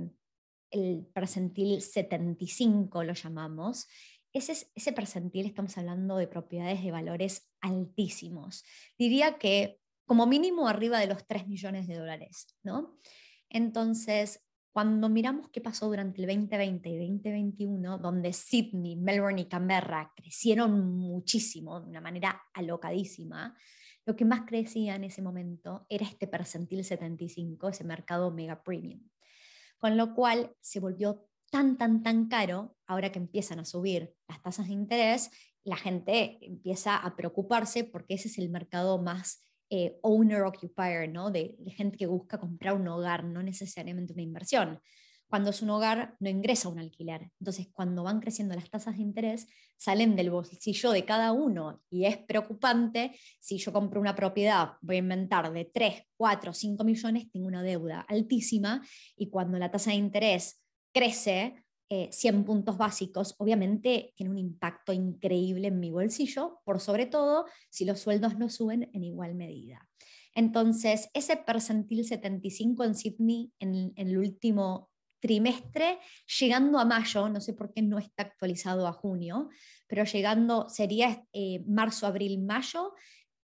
el 0.69 1.05
percentil 1.13 1.81
75, 1.81 3.03
lo 3.03 3.13
llamamos. 3.13 3.87
Ese, 4.33 4.67
ese 4.75 4.93
percentil 4.93 5.45
estamos 5.45 5.77
hablando 5.77 6.17
de 6.17 6.27
propiedades 6.27 6.83
de 6.83 6.91
valores 6.91 7.49
altísimos. 7.61 8.63
Diría 8.97 9.37
que 9.37 9.79
como 10.05 10.25
mínimo 10.25 10.67
arriba 10.67 10.99
de 10.99 11.07
los 11.07 11.25
3 11.25 11.47
millones 11.47 11.87
de 11.87 11.97
dólares, 11.97 12.47
¿no? 12.63 12.97
Entonces, 13.49 14.43
cuando 14.71 15.09
miramos 15.09 15.49
qué 15.49 15.59
pasó 15.59 15.87
durante 15.87 16.21
el 16.21 16.27
2020 16.27 16.89
y 16.89 16.97
2021, 16.97 17.97
donde 17.97 18.31
Sydney, 18.31 18.95
Melbourne 18.95 19.41
y 19.41 19.45
Canberra 19.45 20.13
crecieron 20.15 20.95
muchísimo, 20.95 21.81
de 21.81 21.89
una 21.89 22.01
manera 22.01 22.41
alocadísima, 22.53 23.57
lo 24.05 24.15
que 24.15 24.25
más 24.25 24.41
crecía 24.47 24.95
en 24.95 25.03
ese 25.03 25.21
momento 25.21 25.85
era 25.89 26.05
este 26.05 26.25
percentil 26.25 26.83
75, 26.83 27.69
ese 27.69 27.83
mercado 27.83 28.31
mega 28.31 28.63
premium. 28.63 29.01
Con 29.77 29.97
lo 29.97 30.15
cual 30.15 30.55
se 30.61 30.79
volvió 30.79 31.27
tan, 31.49 31.77
tan, 31.77 32.01
tan 32.01 32.27
caro, 32.27 32.77
ahora 32.87 33.11
que 33.11 33.19
empiezan 33.19 33.59
a 33.59 33.65
subir 33.65 34.13
las 34.27 34.41
tasas 34.41 34.67
de 34.67 34.73
interés, 34.73 35.29
la 35.63 35.75
gente 35.75 36.39
empieza 36.41 36.95
a 36.95 37.15
preocuparse 37.15 37.83
porque 37.83 38.13
ese 38.13 38.29
es 38.29 38.37
el 38.37 38.49
mercado 38.49 39.01
más 39.01 39.43
eh, 39.73 39.97
owner-occupier, 40.01 41.07
¿no? 41.09 41.31
De, 41.31 41.55
gente 41.77 41.97
que 41.97 42.05
busca 42.05 42.37
comprar 42.37 42.73
un 42.73 42.89
hogar, 42.89 43.23
no 43.23 43.41
necesariamente 43.41 44.11
una 44.11 44.21
inversión. 44.21 44.81
Cuando 45.27 45.51
es 45.51 45.61
un 45.61 45.69
hogar, 45.69 46.17
no 46.19 46.29
ingresa 46.29 46.67
un 46.67 46.77
alquiler. 46.77 47.31
Entonces, 47.39 47.69
cuando 47.71 48.03
van 48.03 48.19
creciendo 48.19 48.53
las 48.53 48.69
tasas 48.69 48.97
de 48.97 49.03
interés, 49.03 49.47
salen 49.77 50.17
del 50.17 50.29
bolsillo 50.29 50.91
de 50.91 51.05
cada 51.05 51.31
uno. 51.31 51.81
Y 51.89 52.03
es 52.03 52.17
preocupante 52.17 53.17
si 53.39 53.59
yo 53.59 53.71
compro 53.71 54.01
una 54.01 54.13
propiedad, 54.13 54.73
voy 54.81 54.97
a 54.97 54.99
inventar, 54.99 55.53
de 55.53 55.63
3, 55.63 56.03
4, 56.17 56.53
5 56.53 56.83
millones, 56.83 57.31
tengo 57.31 57.47
una 57.47 57.63
deuda 57.63 58.01
altísima. 58.01 58.85
Y 59.15 59.29
cuando 59.29 59.57
la 59.57 59.71
tasa 59.71 59.91
de 59.91 59.95
interés 59.95 60.61
crece, 60.93 61.63
100 62.11 62.35
eh, 62.35 62.43
puntos 62.43 62.77
básicos, 62.77 63.35
obviamente 63.37 64.13
tiene 64.15 64.31
un 64.31 64.37
impacto 64.37 64.93
increíble 64.93 65.67
en 65.67 65.79
mi 65.79 65.91
bolsillo, 65.91 66.61
por 66.63 66.79
sobre 66.79 67.05
todo 67.05 67.45
si 67.69 67.83
los 67.83 67.99
sueldos 67.99 68.37
no 68.37 68.49
suben 68.49 68.89
en 68.93 69.03
igual 69.03 69.35
medida. 69.35 69.87
Entonces, 70.33 71.09
ese 71.13 71.35
percentil 71.35 72.05
75 72.05 72.85
en 72.85 72.95
Sydney 72.95 73.51
en, 73.59 73.91
el 73.97 74.17
último 74.17 74.89
trimestre, 75.19 75.99
llegando 76.39 76.79
a 76.79 76.85
mayo, 76.85 77.27
no 77.27 77.41
sé 77.41 77.53
por 77.53 77.73
qué 77.73 77.81
no 77.81 77.99
está 77.99 78.23
actualizado 78.23 78.87
a 78.87 78.93
junio, 78.93 79.49
pero 79.87 80.05
llegando, 80.05 80.69
sería 80.69 81.25
eh, 81.33 81.61
marzo, 81.67 82.07
abril, 82.07 82.41
mayo, 82.41 82.93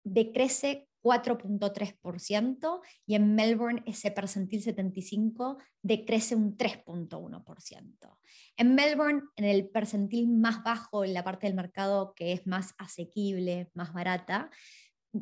decrece 0.02 0.87
4.3% 1.02 2.80
y 3.06 3.14
en 3.14 3.34
Melbourne 3.34 3.82
ese 3.86 4.10
percentil 4.10 4.62
75 4.62 5.58
decrece 5.82 6.34
un 6.36 6.56
3.1%. 6.56 8.18
En 8.56 8.74
Melbourne, 8.74 9.22
en 9.36 9.44
el 9.44 9.68
percentil 9.68 10.28
más 10.28 10.62
bajo, 10.62 11.04
en 11.04 11.14
la 11.14 11.24
parte 11.24 11.46
del 11.46 11.56
mercado 11.56 12.14
que 12.14 12.32
es 12.32 12.46
más 12.46 12.74
asequible, 12.78 13.70
más 13.74 13.92
barata, 13.92 14.50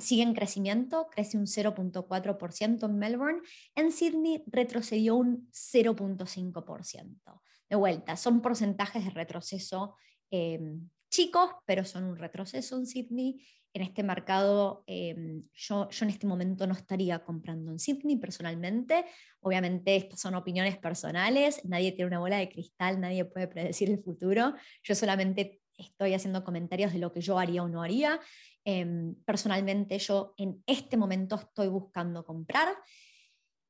sigue 0.00 0.22
en 0.22 0.34
crecimiento, 0.34 1.08
crece 1.10 1.36
un 1.36 1.46
0.4% 1.46 2.84
en 2.84 2.98
Melbourne. 2.98 3.40
En 3.74 3.92
Sydney 3.92 4.42
retrocedió 4.46 5.16
un 5.16 5.48
0.5%. 5.52 7.40
De 7.68 7.76
vuelta, 7.76 8.16
son 8.16 8.42
porcentajes 8.42 9.04
de 9.04 9.10
retroceso 9.10 9.96
eh, 10.30 10.78
chicos, 11.10 11.50
pero 11.64 11.84
son 11.84 12.04
un 12.04 12.16
retroceso 12.16 12.76
en 12.76 12.86
Sydney 12.86 13.40
en 13.72 13.82
este 13.82 14.02
mercado, 14.02 14.84
em, 14.86 15.42
yo, 15.52 15.88
yo, 15.90 16.04
en 16.04 16.10
este 16.10 16.26
momento 16.26 16.66
no 16.66 16.72
estaría 16.72 17.18
comprando 17.18 17.70
en 17.70 17.78
Sydney 17.78 18.16
personalmente. 18.16 19.04
Obviamente 19.40 19.96
estas 19.96 20.20
son 20.20 20.34
opiniones 20.34 20.78
personales, 20.78 21.62
nadie 21.64 21.92
tiene 21.92 22.08
una 22.08 22.18
bola 22.18 22.38
de 22.38 22.48
cristal, 22.48 23.00
nadie 23.00 23.24
puede 23.24 23.48
predecir 23.48 23.90
el 23.90 24.02
futuro. 24.02 24.54
Yo 24.82 24.94
solamente 24.94 25.60
estoy 25.76 26.14
haciendo 26.14 26.42
comentarios 26.42 26.92
de 26.92 26.98
lo 26.98 27.12
que 27.12 27.20
yo 27.20 27.38
haría 27.38 27.62
o 27.62 27.68
no 27.68 27.82
haría. 27.82 28.18
Em, 28.64 29.14
personalmente 29.24 29.98
yo 29.98 30.34
en 30.36 30.62
este 30.66 30.96
momento 30.96 31.36
estoy 31.36 31.68
buscando 31.68 32.24
comprar. 32.24 32.68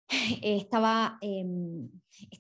Estaba, 0.43 1.19
em, 1.21 1.91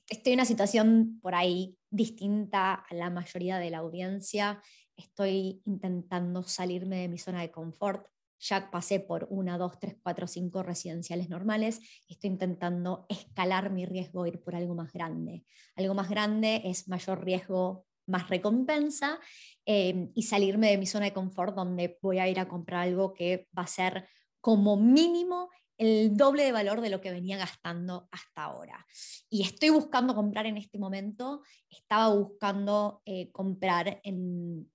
estoy 0.08 0.32
en 0.32 0.38
una 0.38 0.44
situación 0.44 1.18
por 1.20 1.34
ahí 1.34 1.76
distinta 1.90 2.74
a 2.74 2.94
la 2.94 3.10
mayoría 3.10 3.58
de 3.58 3.70
la 3.70 3.78
audiencia 3.78 4.62
estoy 4.96 5.62
intentando 5.64 6.42
salirme 6.42 6.98
de 6.98 7.08
mi 7.08 7.18
zona 7.18 7.42
de 7.42 7.50
confort. 7.50 8.06
ya 8.38 8.70
pasé 8.70 9.00
por 9.00 9.26
una, 9.30 9.56
dos, 9.56 9.78
tres, 9.80 9.96
cuatro, 10.02 10.26
cinco 10.26 10.62
residenciales 10.62 11.30
normales. 11.30 11.80
Estoy 12.06 12.30
intentando 12.30 13.06
escalar 13.08 13.70
mi 13.70 13.86
riesgo, 13.86 14.26
ir 14.26 14.42
por 14.42 14.54
algo 14.54 14.74
más 14.74 14.92
grande. 14.92 15.44
Algo 15.74 15.94
más 15.94 16.10
grande 16.10 16.60
es 16.64 16.86
mayor 16.86 17.24
riesgo, 17.24 17.86
más 18.06 18.28
recompensa 18.28 19.18
eh, 19.64 20.10
y 20.14 20.22
salirme 20.24 20.70
de 20.70 20.78
mi 20.78 20.86
zona 20.86 21.06
de 21.06 21.12
confort 21.12 21.54
donde 21.54 21.98
voy 22.02 22.18
a 22.18 22.28
ir 22.28 22.38
a 22.38 22.48
comprar 22.48 22.82
algo 22.82 23.14
que 23.14 23.48
va 23.56 23.62
a 23.62 23.66
ser 23.66 24.06
como 24.40 24.76
mínimo 24.76 25.48
el 25.78 26.16
doble 26.16 26.44
de 26.44 26.52
valor 26.52 26.80
de 26.80 26.90
lo 26.90 27.00
que 27.00 27.10
venía 27.10 27.36
gastando 27.36 28.08
hasta 28.10 28.44
ahora. 28.44 28.86
Y 29.28 29.42
estoy 29.42 29.70
buscando 29.70 30.14
comprar 30.14 30.46
en 30.46 30.56
este 30.56 30.78
momento, 30.78 31.42
estaba 31.68 32.14
buscando 32.14 33.02
eh, 33.04 33.30
comprar 33.32 34.00
en, 34.02 34.70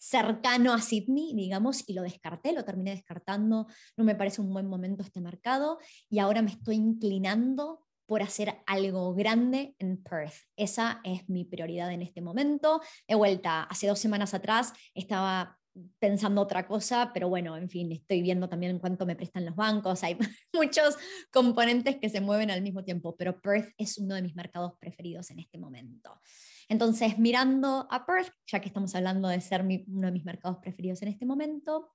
cercano 0.00 0.72
a 0.72 0.80
Sydney, 0.80 1.34
digamos, 1.34 1.82
y 1.86 1.92
lo 1.92 2.02
descarté, 2.02 2.52
lo 2.52 2.64
terminé 2.64 2.92
descartando, 2.92 3.66
no 3.96 4.04
me 4.04 4.14
parece 4.14 4.40
un 4.40 4.52
buen 4.52 4.66
momento 4.66 5.02
este 5.02 5.20
mercado, 5.20 5.78
y 6.08 6.20
ahora 6.20 6.40
me 6.40 6.52
estoy 6.52 6.76
inclinando 6.76 7.84
por 8.06 8.22
hacer 8.22 8.62
algo 8.66 9.12
grande 9.14 9.74
en 9.78 10.02
Perth. 10.02 10.46
Esa 10.56 11.00
es 11.04 11.28
mi 11.28 11.44
prioridad 11.44 11.92
en 11.92 12.00
este 12.00 12.22
momento. 12.22 12.80
De 13.06 13.16
vuelta, 13.16 13.64
hace 13.64 13.86
dos 13.86 13.98
semanas 13.98 14.32
atrás 14.32 14.72
estaba 14.94 15.57
pensando 15.98 16.40
otra 16.40 16.66
cosa, 16.66 17.10
pero 17.12 17.28
bueno, 17.28 17.56
en 17.56 17.68
fin, 17.68 17.90
estoy 17.92 18.22
viendo 18.22 18.48
también 18.48 18.72
en 18.72 18.78
cuánto 18.78 19.06
me 19.06 19.16
prestan 19.16 19.44
los 19.44 19.56
bancos, 19.56 20.02
hay 20.04 20.16
muchos 20.52 20.96
componentes 21.30 21.96
que 21.96 22.08
se 22.08 22.20
mueven 22.20 22.50
al 22.50 22.62
mismo 22.62 22.84
tiempo, 22.84 23.16
pero 23.16 23.40
Perth 23.40 23.72
es 23.78 23.98
uno 23.98 24.14
de 24.14 24.22
mis 24.22 24.34
mercados 24.34 24.72
preferidos 24.78 25.30
en 25.30 25.40
este 25.40 25.58
momento. 25.58 26.20
Entonces, 26.68 27.18
mirando 27.18 27.86
a 27.90 28.04
Perth, 28.04 28.32
ya 28.46 28.60
que 28.60 28.68
estamos 28.68 28.94
hablando 28.94 29.28
de 29.28 29.40
ser 29.40 29.62
uno 29.62 30.06
de 30.06 30.12
mis 30.12 30.24
mercados 30.24 30.58
preferidos 30.58 31.00
en 31.02 31.08
este 31.08 31.24
momento, 31.24 31.94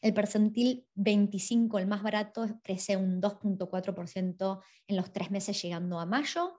el 0.00 0.14
percentil 0.14 0.86
25, 0.94 1.78
el 1.78 1.86
más 1.86 2.02
barato, 2.02 2.60
crece 2.62 2.96
un 2.96 3.20
2.4% 3.20 4.60
en 4.86 4.96
los 4.96 5.12
tres 5.12 5.30
meses 5.30 5.60
llegando 5.62 6.00
a 6.00 6.06
mayo 6.06 6.56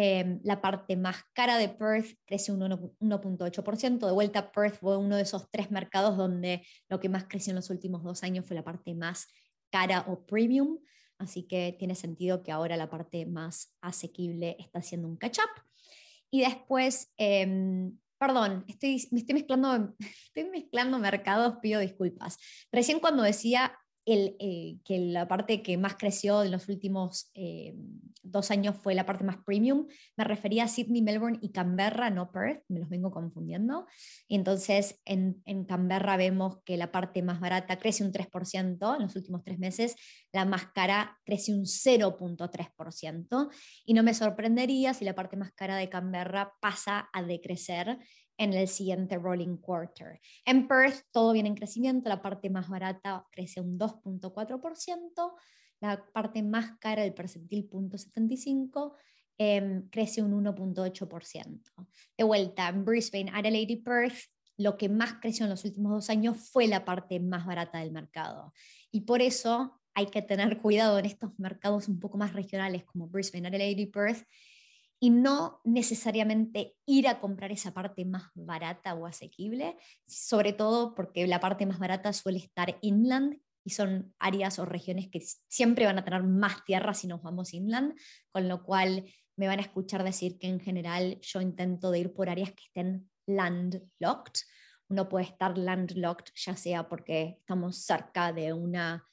Em, 0.00 0.38
la 0.44 0.60
parte 0.60 0.96
más 0.96 1.24
cara 1.32 1.58
de 1.58 1.68
Perth 1.68 2.16
crece 2.24 2.52
un 2.52 2.60
1.8%. 2.60 4.06
De 4.06 4.12
vuelta, 4.12 4.52
Perth 4.52 4.78
fue 4.78 4.96
uno 4.96 5.16
de 5.16 5.22
esos 5.22 5.50
tres 5.50 5.72
mercados 5.72 6.16
donde 6.16 6.64
lo 6.88 7.00
que 7.00 7.08
más 7.08 7.24
creció 7.24 7.50
en 7.50 7.56
los 7.56 7.68
últimos 7.68 8.04
dos 8.04 8.22
años 8.22 8.46
fue 8.46 8.54
la 8.54 8.62
parte 8.62 8.94
más 8.94 9.26
cara 9.70 10.04
o 10.06 10.24
premium. 10.24 10.78
Así 11.18 11.48
que 11.48 11.74
tiene 11.80 11.96
sentido 11.96 12.44
que 12.44 12.52
ahora 12.52 12.76
la 12.76 12.88
parte 12.88 13.26
más 13.26 13.76
asequible 13.80 14.54
está 14.60 14.78
haciendo 14.78 15.08
un 15.08 15.16
catch-up. 15.16 15.50
Y 16.30 16.42
después, 16.42 17.12
em, 17.16 17.98
perdón, 18.18 18.64
estoy, 18.68 19.04
me 19.10 19.18
estoy 19.18 19.34
mezclando, 19.34 19.96
estoy 20.26 20.44
mezclando 20.44 21.00
mercados, 21.00 21.56
pido 21.60 21.80
disculpas. 21.80 22.38
Recién 22.70 23.00
cuando 23.00 23.24
decía 23.24 23.76
el, 24.12 24.80
que 24.84 24.98
la 24.98 25.28
parte 25.28 25.62
que 25.62 25.76
más 25.76 25.96
creció 25.96 26.42
en 26.42 26.50
los 26.50 26.68
últimos 26.68 27.30
eh, 27.34 27.74
dos 28.22 28.50
años 28.50 28.76
fue 28.76 28.94
la 28.94 29.06
parte 29.06 29.24
más 29.24 29.38
premium. 29.44 29.86
Me 30.16 30.24
refería 30.24 30.64
a 30.64 30.68
Sydney, 30.68 31.02
Melbourne 31.02 31.38
y 31.40 31.50
Canberra, 31.50 32.10
no 32.10 32.30
Perth, 32.30 32.64
me 32.68 32.80
los 32.80 32.88
vengo 32.88 33.10
confundiendo. 33.10 33.86
Entonces 34.28 35.00
en, 35.04 35.42
en 35.44 35.64
Canberra 35.64 36.16
vemos 36.16 36.58
que 36.64 36.76
la 36.76 36.92
parte 36.92 37.22
más 37.22 37.40
barata 37.40 37.78
crece 37.78 38.04
un 38.04 38.12
3% 38.12 38.96
en 38.96 39.02
los 39.02 39.16
últimos 39.16 39.44
tres 39.44 39.58
meses, 39.58 39.96
la 40.32 40.44
más 40.44 40.66
cara 40.74 41.18
crece 41.24 41.52
un 41.52 41.64
0.3%. 41.64 43.50
Y 43.84 43.94
no 43.94 44.02
me 44.02 44.14
sorprendería 44.14 44.94
si 44.94 45.04
la 45.04 45.14
parte 45.14 45.36
más 45.36 45.52
cara 45.52 45.76
de 45.76 45.88
Canberra 45.88 46.52
pasa 46.60 47.08
a 47.12 47.22
decrecer 47.22 47.98
en 48.38 48.54
el 48.54 48.68
siguiente 48.68 49.18
rolling 49.18 49.56
quarter. 49.56 50.20
En 50.46 50.66
Perth 50.66 51.02
todo 51.10 51.32
viene 51.32 51.48
en 51.48 51.56
crecimiento, 51.56 52.08
la 52.08 52.22
parte 52.22 52.48
más 52.48 52.68
barata 52.68 53.26
crece 53.30 53.60
un 53.60 53.78
2.4%, 53.78 55.34
la 55.80 56.04
parte 56.12 56.42
más 56.42 56.78
cara 56.78 57.02
del 57.02 57.14
percentil 57.14 57.68
0.75 57.68 58.94
em, 59.36 59.88
crece 59.90 60.22
un 60.22 60.44
1.8%. 60.44 61.60
De 62.16 62.24
vuelta, 62.24 62.68
en 62.68 62.84
Brisbane, 62.84 63.30
Adelaide 63.34 63.74
y 63.74 63.76
Perth, 63.76 64.18
lo 64.56 64.76
que 64.76 64.88
más 64.88 65.14
creció 65.20 65.44
en 65.44 65.50
los 65.50 65.64
últimos 65.64 65.92
dos 65.92 66.10
años 66.10 66.36
fue 66.50 66.66
la 66.66 66.84
parte 66.84 67.20
más 67.20 67.46
barata 67.46 67.78
del 67.78 67.92
mercado. 67.92 68.52
Y 68.90 69.02
por 69.02 69.22
eso 69.22 69.80
hay 69.94 70.06
que 70.06 70.22
tener 70.22 70.58
cuidado 70.58 70.98
en 70.98 71.06
estos 71.06 71.36
mercados 71.38 71.88
un 71.88 71.98
poco 71.98 72.18
más 72.18 72.32
regionales 72.32 72.84
como 72.84 73.08
Brisbane, 73.08 73.48
Adelaide 73.48 73.82
y 73.82 73.86
Perth, 73.86 74.24
y 75.00 75.10
no 75.10 75.60
necesariamente 75.64 76.76
ir 76.86 77.08
a 77.08 77.20
comprar 77.20 77.52
esa 77.52 77.72
parte 77.72 78.04
más 78.04 78.30
barata 78.34 78.94
o 78.94 79.06
asequible, 79.06 79.76
sobre 80.06 80.52
todo 80.52 80.94
porque 80.94 81.26
la 81.26 81.40
parte 81.40 81.66
más 81.66 81.78
barata 81.78 82.12
suele 82.12 82.38
estar 82.38 82.78
inland 82.82 83.40
y 83.64 83.70
son 83.70 84.14
áreas 84.18 84.58
o 84.58 84.64
regiones 84.64 85.08
que 85.08 85.20
siempre 85.48 85.84
van 85.84 85.98
a 85.98 86.04
tener 86.04 86.22
más 86.22 86.64
tierra 86.64 86.94
si 86.94 87.06
nos 87.06 87.22
vamos 87.22 87.54
inland, 87.54 87.94
con 88.32 88.48
lo 88.48 88.64
cual 88.64 89.04
me 89.36 89.46
van 89.46 89.60
a 89.60 89.62
escuchar 89.62 90.02
decir 90.02 90.38
que 90.38 90.48
en 90.48 90.58
general 90.58 91.20
yo 91.20 91.40
intento 91.40 91.90
de 91.90 92.00
ir 92.00 92.12
por 92.12 92.28
áreas 92.28 92.52
que 92.52 92.64
estén 92.64 93.10
landlocked. 93.26 94.40
Uno 94.88 95.08
puede 95.08 95.26
estar 95.26 95.56
landlocked 95.56 96.32
ya 96.34 96.56
sea 96.56 96.88
porque 96.88 97.36
estamos 97.40 97.76
cerca 97.76 98.32
de 98.32 98.52
una 98.52 99.06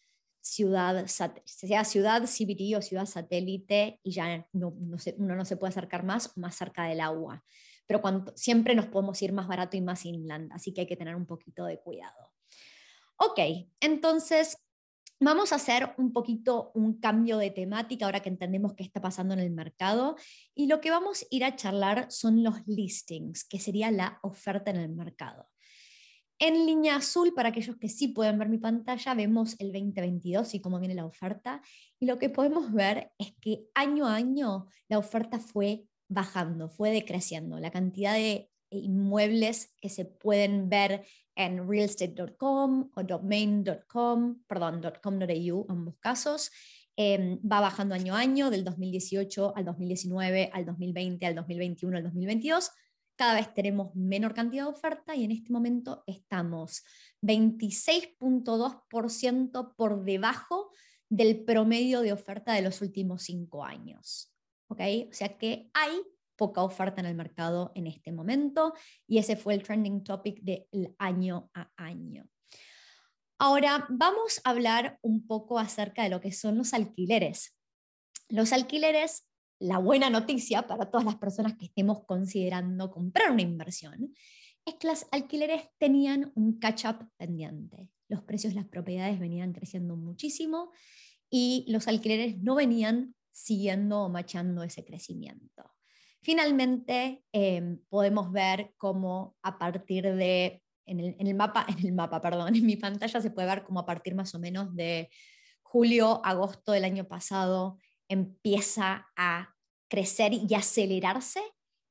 ciudad, 0.46 1.08
sea 1.08 1.84
ciudad 1.84 2.26
CBD 2.26 2.78
o 2.78 2.82
ciudad 2.82 3.08
satélite 3.08 4.00
y 4.04 4.12
ya 4.12 4.48
no, 4.54 4.70
uno 4.70 5.36
no 5.36 5.46
se 5.46 5.58
puede 5.58 5.72
acercar 5.72 6.04
más 6.04 6.28
o 6.28 6.40
más 6.40 6.56
cerca 6.56 6.84
del 6.84 7.02
agua. 7.02 7.44
Pero 7.88 8.00
cuando, 8.00 8.32
siempre 8.36 8.76
nos 8.76 8.86
podemos 8.86 9.20
ir 9.24 9.34
más 9.34 9.48
barato 9.48 9.76
y 9.76 9.82
más 9.82 10.06
inland, 10.06 10.52
así 10.54 10.72
que 10.72 10.82
hay 10.82 10.88
que 10.88 10.96
tener 10.96 11.16
un 11.16 11.26
poquito 11.26 11.66
de 11.66 11.80
cuidado. 11.80 12.32
Ok, 13.18 13.40
entonces 13.80 14.60
vamos 15.20 15.52
a 15.52 15.56
hacer 15.56 15.96
un 15.98 16.14
poquito 16.14 16.72
un 16.76 17.00
cambio 17.00 17.40
de 17.40 17.50
temática 17.50 18.06
ahora 18.06 18.20
que 18.20 18.30
entendemos 18.30 18.76
qué 18.76 18.84
está 18.84 19.02
pasando 19.02 19.34
en 19.34 19.40
el 19.40 19.50
mercado 19.50 20.16
y 20.54 20.68
lo 20.68 20.80
que 20.80 20.92
vamos 20.92 21.24
a 21.24 21.26
ir 21.32 21.44
a 21.44 21.56
charlar 21.56 22.12
son 22.12 22.44
los 22.44 22.56
listings, 22.68 23.46
que 23.46 23.60
sería 23.60 23.90
la 23.90 24.20
oferta 24.22 24.70
en 24.70 24.78
el 24.78 24.90
mercado. 24.90 25.48
En 26.38 26.66
línea 26.66 26.98
azul, 26.98 27.34
para 27.34 27.50
aquellos 27.50 27.78
que 27.78 27.88
sí 27.88 28.10
pueden 28.10 28.38
ver 28.38 28.50
mi 28.50 28.58
pantalla, 28.58 29.14
vemos 29.14 29.56
el 29.60 29.72
2022 29.72 30.54
y 30.54 30.60
cómo 30.60 30.80
viene 30.80 30.94
la 30.94 31.06
oferta. 31.06 31.62
Y 31.98 32.08
lo 32.08 32.20
que 32.20 32.30
podemos 32.30 32.74
ver 32.74 33.12
es 33.18 33.34
que 33.40 33.68
año 33.74 34.06
a 34.06 34.16
año 34.16 34.68
la 34.90 35.00
oferta 35.00 35.40
fue 35.40 35.86
bajando, 36.10 36.68
fue 36.68 36.92
decreciendo. 36.92 37.58
La 37.60 37.72
cantidad 37.72 38.14
de 38.14 38.50
inmuebles 38.70 39.74
que 39.80 39.88
se 39.88 40.04
pueden 40.04 40.68
ver 40.68 41.06
en 41.36 41.70
realestate.com 41.70 42.92
o 42.94 43.04
domain.com, 43.04 44.44
perdón, 44.46 44.82
.com.au, 45.02 45.66
ambos 45.70 45.96
casos, 46.00 46.52
em, 46.98 47.40
va 47.40 47.62
bajando 47.62 47.96
año 47.96 48.14
a 48.14 48.20
año, 48.20 48.50
del 48.50 48.66
2018 48.66 49.54
al 49.56 49.64
2019, 49.64 50.50
al 50.54 50.66
2020, 50.66 51.26
al 51.26 51.36
2021, 51.36 51.98
al 51.98 52.04
2022 52.04 52.72
cada 53.16 53.36
vez 53.36 53.54
tenemos 53.54 53.96
menor 53.96 54.34
cantidad 54.34 54.66
de 54.66 54.72
oferta 54.72 55.16
y 55.16 55.24
en 55.24 55.32
este 55.32 55.52
momento 55.52 56.04
estamos 56.08 56.84
26.2% 57.22 59.76
por 59.76 60.04
debajo 60.04 60.72
del 61.10 61.46
promedio 61.46 62.02
de 62.02 62.14
oferta 62.14 62.54
de 62.54 62.62
los 62.62 62.82
últimos 62.82 63.24
cinco 63.24 63.64
años. 63.64 64.32
¿Ok? 64.68 64.82
O 65.10 65.14
sea 65.14 65.38
que 65.38 65.72
hay 65.74 66.02
poca 66.36 66.64
oferta 66.64 67.00
en 67.00 67.08
el 67.08 67.16
mercado 67.16 67.72
en 67.76 67.88
este 67.88 68.12
momento 68.12 68.74
y 69.08 69.20
ese 69.20 69.38
fue 69.38 69.54
el 69.54 69.64
trending 69.64 70.04
topic 70.04 70.42
del 70.42 70.94
año 70.98 71.50
a 71.54 71.72
año. 71.78 72.28
Ahora 73.38 73.86
vamos 73.90 74.42
a 74.44 74.50
hablar 74.50 74.98
un 75.02 75.28
poco 75.28 75.60
acerca 75.60 76.04
de 76.04 76.10
lo 76.10 76.22
que 76.22 76.32
son 76.32 76.58
los 76.58 76.74
alquileres. 76.74 77.56
Los 78.30 78.54
alquileres 78.54 79.28
la 79.60 79.78
buena 79.78 80.10
noticia 80.10 80.68
para 80.68 80.90
todas 80.90 81.06
las 81.06 81.16
personas 81.16 81.56
que 81.58 81.66
estemos 81.66 82.04
considerando 82.06 82.92
comprar 82.92 83.32
una 83.32 83.42
inversión 83.42 84.14
es 84.66 84.76
que 84.76 84.88
los 84.88 85.06
alquileres 85.12 85.70
tenían 85.78 86.32
un 86.36 86.60
catch-up 86.60 87.08
pendiente. 87.18 87.90
Los 88.08 88.24
precios 88.24 88.54
de 88.54 88.62
las 88.62 88.70
propiedades 88.70 89.20
venían 89.20 89.54
creciendo 89.54 89.96
muchísimo 89.96 90.72
y 91.30 91.66
los 91.68 91.88
alquileres 91.88 92.38
no 92.42 92.56
venían 92.56 93.16
siguiendo 93.32 94.04
o 94.04 94.10
machando 94.10 94.64
ese 94.64 94.84
crecimiento. 94.84 95.72
Finalmente, 96.22 97.24
em, 97.32 97.80
podemos 97.90 98.32
ver 98.32 98.74
cómo 98.78 99.36
a 99.44 99.60
partir 99.60 100.16
de, 100.16 100.64
el, 100.86 101.16
en 101.20 101.28
el, 101.28 101.36
mapa, 101.36 101.66
en 101.70 101.86
el 101.86 101.94
mapa, 101.94 102.22
perdón, 102.22 102.56
en 102.56 102.66
mi 102.66 102.78
pantalla 102.78 103.22
se 103.22 103.32
puede 103.32 103.48
ver 103.48 103.64
cómo 103.64 103.82
a 103.82 103.86
partir 103.86 104.16
más 104.16 104.34
o 104.34 104.40
menos 104.40 104.76
de 104.76 105.10
julio, 105.62 106.22
agosto 106.26 106.72
del 106.72 106.86
año 106.86 107.08
pasado, 107.08 107.78
empieza 108.10 109.08
a 109.16 109.56
crecer 109.88 110.34
y 110.34 110.54
acelerarse 110.56 111.42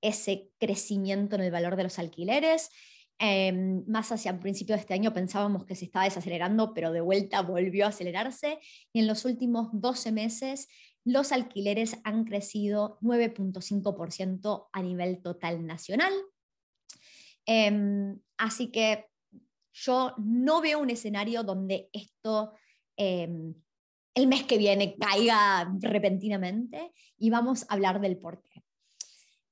ese 0.02 0.50
crecimiento 0.58 1.36
en 1.36 1.42
el 1.42 1.50
valor 1.50 1.76
de 1.76 1.84
los 1.84 1.98
alquileres. 1.98 2.70
Em, 3.18 3.84
más 3.86 4.10
hacia 4.10 4.32
el 4.32 4.40
principio 4.40 4.74
de 4.74 4.80
este 4.80 4.94
año 4.94 5.14
pensábamos 5.14 5.64
que 5.64 5.76
se 5.76 5.84
estaba 5.84 6.04
desacelerando, 6.04 6.74
pero 6.74 6.92
de 6.92 7.00
vuelta 7.00 7.42
volvió 7.42 7.86
a 7.86 7.88
acelerarse. 7.88 8.58
Y 8.92 9.00
en 9.00 9.06
los 9.06 9.24
últimos 9.24 9.68
12 9.72 10.12
meses 10.12 10.68
los 11.04 11.32
alquileres 11.32 11.98
han 12.04 12.24
crecido 12.24 12.98
9.5% 13.02 14.68
a 14.72 14.82
nivel 14.82 15.22
total 15.22 15.66
nacional. 15.66 16.12
Em, 17.46 18.18
así 18.38 18.70
que 18.70 19.06
yo 19.72 20.14
no 20.18 20.60
veo 20.60 20.78
un 20.78 20.90
escenario 20.90 21.42
donde 21.42 21.90
esto 21.92 22.52
em, 22.96 23.54
el 24.14 24.26
mes 24.28 24.44
que 24.44 24.58
viene 24.58 24.96
caiga 24.96 25.72
repentinamente 25.80 26.92
y 27.18 27.30
vamos 27.30 27.64
a 27.68 27.74
hablar 27.74 28.00
del 28.00 28.16
por 28.16 28.42
qué. 28.42 28.64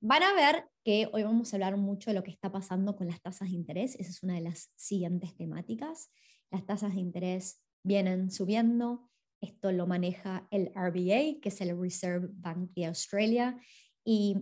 Van 0.01 0.23
a 0.23 0.33
ver 0.35 0.69
que 0.85 1.09
hoy 1.13 1.23
vamos 1.23 1.53
a 1.53 1.57
hablar 1.57 1.77
mucho 1.77 2.11
de 2.11 2.15
lo 2.15 2.23
que 2.23 2.31
está 2.31 2.51
pasando 2.51 2.97
con 2.97 3.07
las 3.07 3.21
tasas 3.21 3.51
de 3.51 3.55
interés. 3.55 3.95
Esa 3.97 4.11
es 4.11 4.23
una 4.23 4.35
de 4.35 4.41
las 4.41 4.73
siguientes 4.75 5.37
temáticas. 5.37 6.11
Las 6.51 6.67
tasas 6.67 6.95
de 6.95 7.01
interés 7.01 7.61
vienen 7.85 8.31
subiendo. 8.31 9.09
Esto 9.41 9.73
lo 9.73 9.87
maneja 9.87 10.47
el 10.51 10.73
RBA, 10.75 11.41
que 11.41 11.49
es 11.49 11.61
el 11.61 11.79
Reserve 11.79 12.29
Bank 12.33 12.71
de 12.75 12.87
Australia. 12.87 13.57
¿Y 14.05 14.37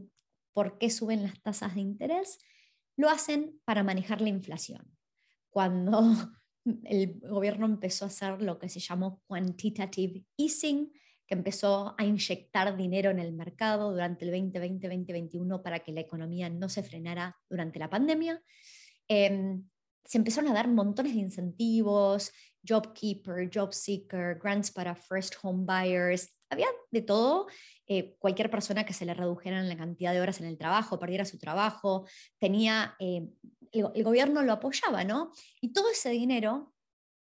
por 0.54 0.78
qué 0.78 0.90
suben 0.90 1.22
las 1.22 1.40
tasas 1.42 1.74
de 1.74 1.80
interés? 1.80 2.38
Lo 2.96 3.08
hacen 3.08 3.60
para 3.64 3.82
manejar 3.82 4.20
la 4.20 4.28
inflación. 4.28 4.96
Cuando 5.50 6.02
el 6.84 7.20
gobierno 7.20 7.66
empezó 7.66 8.04
a 8.04 8.08
hacer 8.08 8.42
lo 8.42 8.58
que 8.58 8.68
se 8.68 8.80
llamó 8.80 9.22
quantitative 9.26 10.24
easing, 10.36 10.92
que 11.26 11.34
empezó 11.34 11.94
a 11.96 12.04
inyectar 12.04 12.76
dinero 12.76 13.10
en 13.10 13.20
el 13.20 13.32
mercado 13.32 13.92
durante 13.92 14.24
el 14.24 14.32
2020-2021 14.52 15.62
para 15.62 15.78
que 15.78 15.92
la 15.92 16.00
economía 16.00 16.50
no 16.50 16.68
se 16.68 16.82
frenara 16.82 17.36
durante 17.48 17.78
la 17.78 17.88
pandemia. 17.88 18.42
Em, 19.08 19.64
se 20.04 20.18
empezaron 20.18 20.50
a 20.50 20.54
dar 20.54 20.68
montones 20.68 21.14
de 21.14 21.20
incentivos, 21.20 22.32
JobKeeper, 22.62 23.48
JobSeeker, 23.48 24.38
grants 24.42 24.70
para 24.70 24.94
first 24.94 25.34
home 25.40 25.64
buyers, 25.64 26.34
había 26.50 26.66
de 26.90 27.02
todo. 27.02 27.46
Eh, 27.86 28.16
cualquier 28.18 28.50
persona 28.50 28.84
que 28.84 28.92
se 28.92 29.04
le 29.04 29.14
redujeran 29.14 29.68
la 29.68 29.76
cantidad 29.76 30.12
de 30.12 30.20
horas 30.20 30.40
en 30.40 30.46
el 30.46 30.58
trabajo, 30.58 30.98
perdiera 30.98 31.24
su 31.24 31.38
trabajo, 31.38 32.06
tenía, 32.38 32.94
eh, 32.98 33.28
el, 33.72 34.04
gobierno 34.04 34.42
lo 34.42 34.52
apoyaba, 34.52 35.04
¿no? 35.04 35.32
Y 35.60 35.72
todo 35.72 35.90
ese 35.90 36.10
dinero 36.10 36.74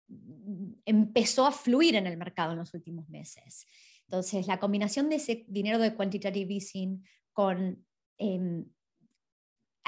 mm, 0.08 0.74
empezó 0.86 1.46
a 1.46 1.52
fluir 1.52 1.96
en 1.96 2.08
el 2.08 2.18
mercado 2.18 2.54
en 2.54 2.60
los 2.60 2.74
últimos 2.74 3.10
meses. 3.10 3.66
Entonces, 4.04 4.48
la 4.48 4.60
combinación 4.60 5.10
de 5.10 5.18
ese 5.18 5.46
dinero 5.48 5.78
de 5.78 5.96
quantitative 5.96 6.54
easing 6.54 7.04
con 7.32 7.86
em, 8.18 8.66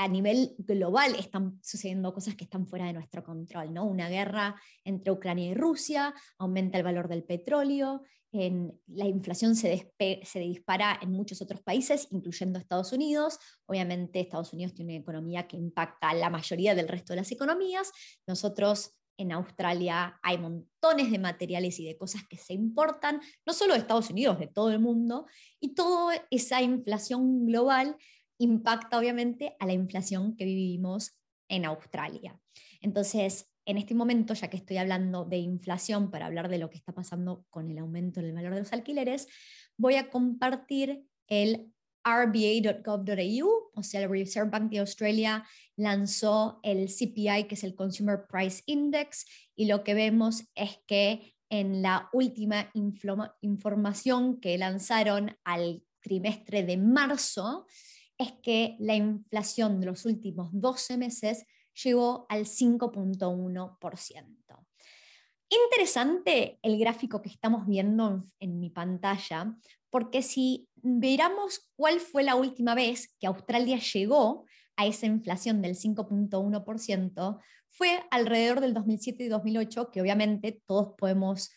a 0.03 0.07
nivel 0.07 0.55
global 0.57 1.13
están 1.15 1.59
sucediendo 1.61 2.13
cosas 2.13 2.35
que 2.35 2.45
están 2.45 2.65
fuera 2.65 2.87
de 2.87 2.93
nuestro 2.93 3.23
control, 3.23 3.71
¿no? 3.71 3.85
Una 3.85 4.09
guerra 4.09 4.55
entre 4.83 5.11
Ucrania 5.11 5.51
y 5.51 5.53
Rusia, 5.53 6.13
aumenta 6.39 6.79
el 6.79 6.83
valor 6.83 7.07
del 7.07 7.23
petróleo, 7.23 8.01
en, 8.31 8.73
la 8.87 9.05
inflación 9.05 9.55
se, 9.55 9.93
se, 10.23 10.39
dispara 10.39 10.97
en 11.01 11.11
muchos 11.11 11.41
otros 11.41 11.61
países, 11.61 12.07
incluyendo 12.11 12.57
Estados 12.57 12.93
Unidos. 12.93 13.37
Obviamente 13.65 14.21
Estados 14.21 14.53
Unidos 14.53 14.73
tiene 14.73 14.93
una 14.93 15.01
economía 15.01 15.47
que 15.47 15.57
impacta 15.57 16.09
a 16.09 16.15
la 16.15 16.29
mayoría 16.29 16.73
del 16.73 16.87
resto 16.87 17.13
de 17.13 17.17
las 17.17 17.31
economías. 17.31 17.91
Nosotros 18.25 18.95
en 19.17 19.33
Australia 19.33 20.17
hay 20.23 20.37
montones 20.37 21.11
de 21.11 21.19
materiales 21.19 21.79
y 21.79 21.85
de 21.85 21.97
cosas 21.97 22.23
que 22.27 22.37
se 22.37 22.53
importan, 22.53 23.19
no 23.45 23.53
solo 23.53 23.73
de 23.73 23.79
Estados 23.79 24.09
Unidos, 24.09 24.39
de 24.39 24.47
todo 24.47 24.71
el 24.71 24.79
mundo, 24.79 25.27
y 25.59 25.75
toda 25.75 26.15
esa 26.31 26.61
inflación 26.61 27.45
global 27.45 27.97
impacta 28.41 28.97
obviamente 28.97 29.55
a 29.59 29.65
la 29.65 29.73
inflación 29.73 30.35
que 30.35 30.45
vivimos 30.45 31.17
en 31.47 31.65
Australia. 31.65 32.39
Entonces, 32.81 33.51
en 33.65 33.77
este 33.77 33.93
momento, 33.93 34.33
ya 34.33 34.49
que 34.49 34.57
estoy 34.57 34.77
hablando 34.77 35.25
de 35.25 35.37
inflación 35.37 36.09
para 36.09 36.25
hablar 36.25 36.49
de 36.49 36.57
lo 36.57 36.69
que 36.69 36.77
está 36.77 36.93
pasando 36.93 37.45
con 37.49 37.69
el 37.69 37.77
aumento 37.77 38.19
en 38.19 38.27
el 38.27 38.33
valor 38.33 38.55
de 38.55 38.61
los 38.61 38.73
alquileres, 38.73 39.27
voy 39.77 39.95
a 39.95 40.09
compartir 40.09 41.05
el 41.27 41.71
rba.gov.au, 42.03 43.71
o 43.75 43.83
sea, 43.83 44.01
el 44.01 44.09
Reserve 44.09 44.49
Bank 44.49 44.71
de 44.71 44.79
Australia 44.79 45.45
lanzó 45.75 46.59
el 46.63 46.87
CPI, 46.87 47.43
que 47.47 47.53
es 47.53 47.63
el 47.63 47.75
Consumer 47.75 48.25
Price 48.27 48.63
Index, 48.65 49.25
y 49.55 49.65
lo 49.65 49.83
que 49.83 49.93
vemos 49.93 50.43
es 50.55 50.79
que 50.87 51.35
en 51.49 51.83
la 51.83 52.09
última 52.13 52.71
información 53.41 54.39
que 54.39 54.57
lanzaron 54.57 55.37
al 55.43 55.83
trimestre 55.99 56.63
de 56.63 56.77
marzo, 56.77 57.67
es 58.21 58.33
que 58.43 58.75
la 58.79 58.95
inflación 58.95 59.79
de 59.79 59.87
los 59.87 60.05
últimos 60.05 60.49
12 60.53 60.97
meses 60.97 61.45
llegó 61.83 62.25
al 62.29 62.45
5.1%. 62.45 64.41
Interesante 65.49 66.59
el 66.61 66.79
gráfico 66.79 67.21
que 67.21 67.29
estamos 67.29 67.67
viendo 67.67 68.23
en, 68.39 68.59
mi 68.59 68.69
pantalla, 68.69 69.53
porque 69.89 70.21
si 70.21 70.69
miramos 70.81 71.69
cuál 71.75 71.99
fue 71.99 72.23
la 72.23 72.35
última 72.35 72.73
vez 72.73 73.13
que 73.19 73.27
Australia 73.27 73.77
llegó 73.77 74.45
a 74.77 74.85
esa 74.85 75.07
inflación 75.07 75.61
del 75.61 75.75
5.1%, 75.75 77.41
fue 77.69 78.03
alrededor 78.11 78.61
del 78.61 78.73
2007 78.73 79.25
y 79.25 79.27
2008, 79.27 79.91
que 79.91 80.01
obviamente 80.01 80.61
todos 80.65 80.93
podemos 80.97 81.51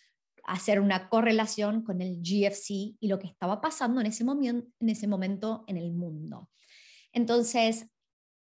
hacer 0.45 0.81
una 0.81 1.09
correlación 1.09 1.83
con 1.83 2.01
el 2.01 2.21
GFC 2.23 2.97
y 3.01 3.09
lo 3.09 3.19
que 3.19 3.27
estaba 3.27 3.61
pasando 3.61 4.01
en 4.01 4.07
ese, 4.07 4.25
en 4.25 4.89
ese 4.89 5.07
momento 5.07 5.65
en 5.67 5.77
el 5.77 5.93
mundo. 5.93 6.51
Entonces, 7.13 7.87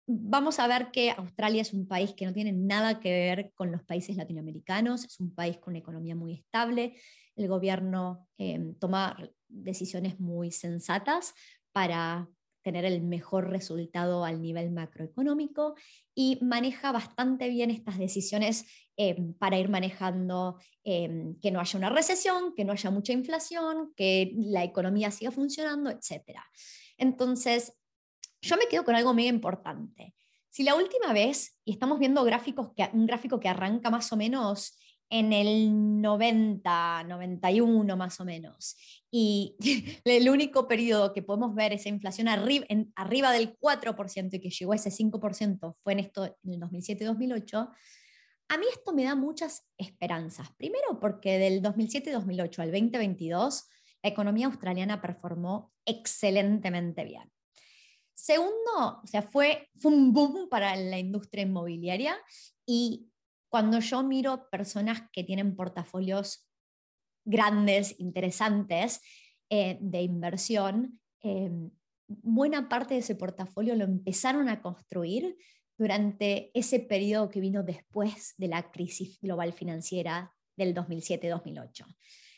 vamos 0.05 0.59
a 0.59 0.67
ver 0.67 0.91
que 0.91 1.11
Australia 1.11 1.61
es 1.61 1.73
un 1.73 1.87
país 1.87 2.13
que 2.13 2.25
no 2.25 2.33
tiene 2.33 2.51
nada 2.51 2.99
que 2.99 3.09
ver 3.09 3.51
con 3.55 3.71
los 3.71 3.83
países 3.83 4.17
latinoamericanos, 4.17 5.05
es 5.05 5.19
un 5.19 5.33
país 5.33 5.57
con 5.57 5.71
una 5.71 5.79
economía 5.79 6.15
muy 6.15 6.33
estable, 6.33 6.95
el 7.35 7.47
gobierno 7.47 8.27
eh, 8.37 8.73
toma 8.79 9.17
decisiones 9.47 10.19
muy 10.19 10.51
sensatas 10.51 11.33
para 11.71 12.27
tener 12.63 12.85
el 12.85 13.01
mejor 13.01 13.49
resultado 13.49 14.25
al 14.25 14.41
nivel 14.41 14.71
macroeconómico 14.71 15.75
y 16.15 16.39
maneja 16.41 16.91
bastante 16.91 17.49
bien 17.49 17.69
estas 17.69 17.99
decisiones 17.99 18.65
eh, 18.97 19.15
para 19.37 19.59
ir 19.59 19.69
manejando 19.69 20.59
eh, 20.83 21.33
que 21.41 21.51
no 21.51 21.59
haya 21.59 21.77
una 21.77 21.89
recesión, 21.89 22.55
que 22.55 22.65
no 22.65 22.71
haya 22.71 22.89
mucha 22.89 23.13
inflación, 23.13 23.93
que 23.95 24.33
la 24.35 24.63
economía 24.63 25.11
siga 25.11 25.31
funcionando, 25.31 25.89
etc. 25.89 26.39
Entonces, 26.97 27.73
yo 28.41 28.57
me 28.57 28.67
quedo 28.67 28.83
con 28.83 28.95
algo 28.95 29.13
muy 29.13 29.27
importante. 29.27 30.15
Si 30.49 30.63
la 30.63 30.75
última 30.75 31.13
vez, 31.13 31.59
y 31.65 31.71
estamos 31.71 31.97
viendo 31.99 32.23
gráficos 32.23 32.71
que, 32.75 32.89
un 32.93 33.07
gráfico 33.07 33.39
que 33.39 33.49
arranca 33.49 33.89
más 33.89 34.11
o 34.13 34.17
menos 34.17 34.77
en 35.09 35.33
el 35.33 36.01
90, 36.01 37.03
91 37.03 37.97
más 37.97 38.19
o 38.19 38.25
menos, 38.25 38.75
y 39.11 39.55
el 40.05 40.29
único 40.29 40.67
periodo 40.67 41.13
que 41.13 41.21
podemos 41.21 41.53
ver 41.55 41.73
esa 41.73 41.89
inflación 41.89 42.27
arriba, 42.27 42.65
en, 42.69 42.91
arriba 42.95 43.31
del 43.31 43.57
4% 43.57 44.33
y 44.33 44.39
que 44.39 44.49
llegó 44.49 44.73
a 44.73 44.75
ese 44.75 44.89
5% 44.89 45.75
fue 45.83 45.93
en 45.93 45.99
esto 45.99 46.25
en 46.25 46.53
el 46.53 46.59
2007-2008, 46.59 47.69
a 48.49 48.57
mí 48.57 48.65
esto 48.71 48.93
me 48.93 49.03
da 49.03 49.15
muchas 49.15 49.67
esperanzas. 49.77 50.51
Primero 50.57 50.99
porque 50.99 51.39
del 51.39 51.61
2007-2008 51.61 52.59
al 52.59 52.71
2022 52.71 53.63
la 54.03 54.09
economía 54.09 54.47
australiana 54.47 55.01
performó 55.01 55.73
excelentemente 55.85 57.05
bien. 57.05 57.31
Segundo, 58.13 59.01
o 59.03 59.07
sea, 59.07 59.23
fue, 59.23 59.69
un 59.83 60.13
boom 60.13 60.47
para 60.49 60.75
la 60.75 60.99
industria 60.99 61.43
inmobiliaria 61.43 62.15
y 62.65 63.09
cuando 63.53 63.79
yo 63.81 64.01
miro 64.01 64.49
personas 64.49 65.03
que 65.11 65.23
tienen 65.23 65.55
portafolios 65.55 66.49
grandes, 67.23 67.93
interesantes 67.99 68.99
eh, 69.47 69.77
de 69.79 70.01
inversión, 70.01 70.99
eh, 71.21 71.51
buena 72.07 72.67
parte 72.67 72.95
de 72.95 73.01
ese 73.01 73.13
portafolio 73.13 73.75
lo 73.75 73.83
empezaron 73.83 74.49
a 74.49 74.59
construir 74.59 75.37
durante 75.77 76.49
ese 76.55 76.79
periodo 76.79 77.29
que 77.29 77.41
vino 77.41 77.61
después 77.61 78.33
de 78.39 78.47
la 78.47 78.71
crisis 78.71 79.19
global 79.21 79.53
financiera 79.53 80.33
del 80.57 80.73
2007-2008. 80.73 81.85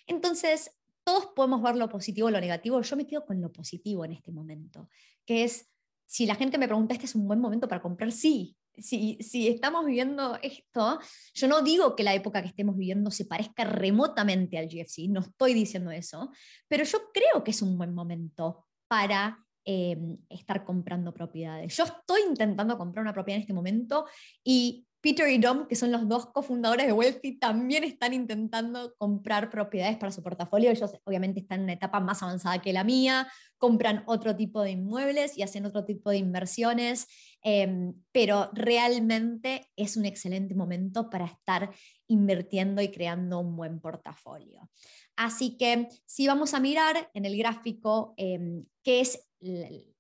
Entonces, 0.08 0.69
todos 1.06 1.28
podemos 1.28 1.62
ver 1.62 1.78
lo 1.78 1.88
positivo 1.88 2.28
o 2.28 2.32
lo 2.32 2.41
negativo. 2.41 2.82
Yo 2.82 2.97
me 2.97 3.08
quedo 3.08 3.25
con 3.25 3.39
lo 3.39 3.54
positivo 3.54 4.04
en 4.04 4.12
este 4.12 4.34
momento, 4.34 4.89
que 5.25 5.45
es, 5.45 5.71
si 6.06 6.25
la 6.25 6.36
gente 6.36 6.58
me 6.58 6.67
pregunta, 6.67 6.93
¿este 6.93 7.06
es 7.06 7.15
un 7.15 7.25
buen 7.25 7.39
momento 7.39 7.69
para 7.69 7.82
comprar? 7.82 8.12
Sí. 8.12 8.58
Si, 8.78 9.18
si 9.22 9.48
estamos 9.48 9.86
viviendo 9.86 10.38
esto, 10.42 11.00
yo 11.34 11.48
no 11.48 11.62
digo 11.62 11.96
que 11.96 12.04
la 12.04 12.14
época 12.14 12.42
que 12.42 12.50
estemos 12.50 12.78
viviendo 12.78 13.12
se 13.12 13.26
parezca 13.26 13.64
remotamente 13.64 14.58
al 14.58 14.68
GFC, 14.68 15.08
no 15.10 15.22
estoy 15.22 15.54
diciendo 15.54 15.92
eso, 15.92 16.32
pero 16.68 16.84
yo 16.84 17.00
creo 17.14 17.44
que 17.44 17.52
es 17.52 17.62
un 17.62 17.78
buen 17.78 17.94
momento 17.94 18.66
para 18.88 19.40
em, 19.64 20.18
estar 20.30 20.64
comprando 20.64 21.14
propiedades. 21.14 21.76
Yo 21.76 21.86
estoy 21.86 22.22
intentando 22.28 22.78
comprar 22.78 23.04
una 23.04 23.14
propiedad 23.14 23.38
en 23.38 23.42
este 23.42 23.54
momento 23.54 24.06
y 24.44 24.86
Peter 25.06 25.30
y 25.30 25.38
Dom, 25.38 25.68
que 25.68 25.76
son 25.76 25.91
los 25.91 26.10
dos 26.10 26.26
cofundadores 26.32 26.88
de 26.88 26.91
Wealthy, 26.91 27.38
también 27.38 27.84
están 27.84 28.12
intentando 28.12 28.96
comprar 28.98 29.52
propiedades 29.52 29.98
para 29.98 30.12
su 30.12 30.24
portafolio. 30.24 30.72
Ellos 30.72 30.96
obviamente 31.04 31.41
están 31.41 31.60
en 31.60 31.65
una 31.65 31.74
etapa 31.74 32.00
más 32.00 32.24
avanzada 32.24 32.60
que 32.60 32.74
la 32.74 32.84
mía, 32.84 33.32
compran 33.60 34.02
otro 34.08 34.36
tipo 34.36 34.63
de 34.63 34.72
inmuebles 34.72 35.38
y 35.38 35.44
hacen 35.44 35.68
otro 35.68 35.86
tipo 35.86 36.10
de 36.10 36.18
inversiones, 36.18 37.06
em, 37.44 37.94
pero 38.12 38.50
realmente 38.54 39.70
es 39.76 39.96
un 39.96 40.06
excelente 40.06 40.56
momento 40.56 41.08
para 41.12 41.26
estar 41.26 41.70
invirtiendo 42.08 42.82
y 42.82 42.89
creando 42.89 43.41
un 43.41 43.56
buen 43.56 43.80
portafolio. 43.80 44.68
Así 45.15 45.56
que 45.56 45.88
si 46.08 46.26
vamos 46.26 46.56
a 46.56 46.60
mirar 46.60 47.12
en 47.13 47.26
el 47.26 47.38
gráfico 47.38 48.15
em, 48.18 48.65
qué 48.82 49.02
es 49.02 49.20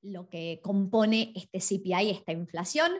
lo 0.01 0.27
que 0.29 0.59
compone 0.63 1.31
este 1.35 1.59
CPI, 1.59 2.09
esta 2.09 2.31
inflación, 2.31 2.91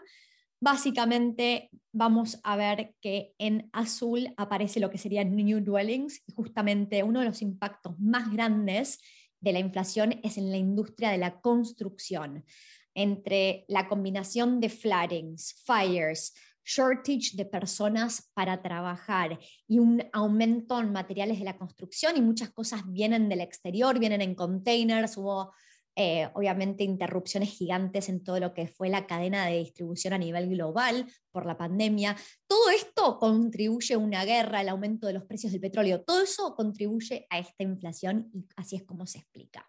Básicamente 0.60 1.70
vamos 1.91 2.39
a 2.44 2.56
ver 2.56 2.96
que 3.02 3.34
en 3.38 3.70
azul 3.74 4.34
aparece 4.38 4.80
lo 4.80 4.89
que 4.89 4.98
serían 4.98 5.36
new 5.36 5.60
dwellings 5.60 6.22
y 6.28 6.34
justamente 6.34 7.04
uno 7.04 7.20
de 7.20 7.28
los 7.28 7.41
impactos 7.41 7.98
más 8.00 8.32
grandes 8.32 9.00
de 9.39 9.54
la 9.54 9.60
inflación 9.60 10.20
es 10.24 10.38
en 10.38 10.50
la 10.50 10.58
industria 10.58 11.12
de 11.12 11.18
la 11.18 11.39
construcción, 11.39 12.46
entre 12.94 13.65
la 13.68 13.88
combinación 13.88 14.60
de 14.60 14.70
floodings, 14.70 15.62
fires, 15.65 16.34
shortage 16.65 17.36
de 17.36 17.46
personas 17.46 18.32
para 18.34 18.62
trabajar 18.62 19.38
y 19.68 19.80
un 19.80 20.04
aumento 20.12 20.80
en 20.80 20.91
materiales 20.91 21.38
de 21.38 21.46
la 21.46 21.58
construcción 21.58 22.18
y 22.18 22.22
muchas 22.22 22.50
cosas 22.50 22.82
vienen 22.88 23.30
del 23.30 23.41
exterior, 23.41 24.00
vienen 24.00 24.22
en 24.22 24.34
containers, 24.34 25.18
hubo 25.18 25.54
eh, 25.98 26.30
obviamente 26.34 26.84
interrupciones 26.84 27.50
gigantes 27.50 28.10
en 28.10 28.22
todo 28.24 28.40
lo 28.40 28.54
que 28.54 28.68
fue 28.68 28.90
la 28.90 29.08
cadena 29.08 29.46
de 29.46 29.60
distribución 29.60 30.14
a 30.14 30.18
nivel 30.18 30.50
global 30.50 31.06
por 31.32 31.46
la 31.46 31.58
pandemia. 31.58 32.18
Todo 32.48 32.70
esto 32.70 33.18
contribuye 33.18 33.94
a 33.94 33.98
una 33.98 34.26
guerra, 34.26 34.62
el 34.62 34.70
aumento 34.70 35.08
de 35.08 35.14
los 35.14 35.24
precios 35.24 35.54
del 35.54 35.62
petróleo, 35.62 36.02
todo 36.02 36.22
eso 36.22 36.54
contribuye 36.56 37.26
a 37.30 37.40
esta 37.40 37.64
inflación 37.64 38.30
y 38.34 38.46
así 38.58 38.76
es 38.76 38.84
como 38.84 39.08
se 39.08 39.20
explica. 39.20 39.66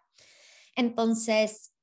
Entonces, 0.75 1.73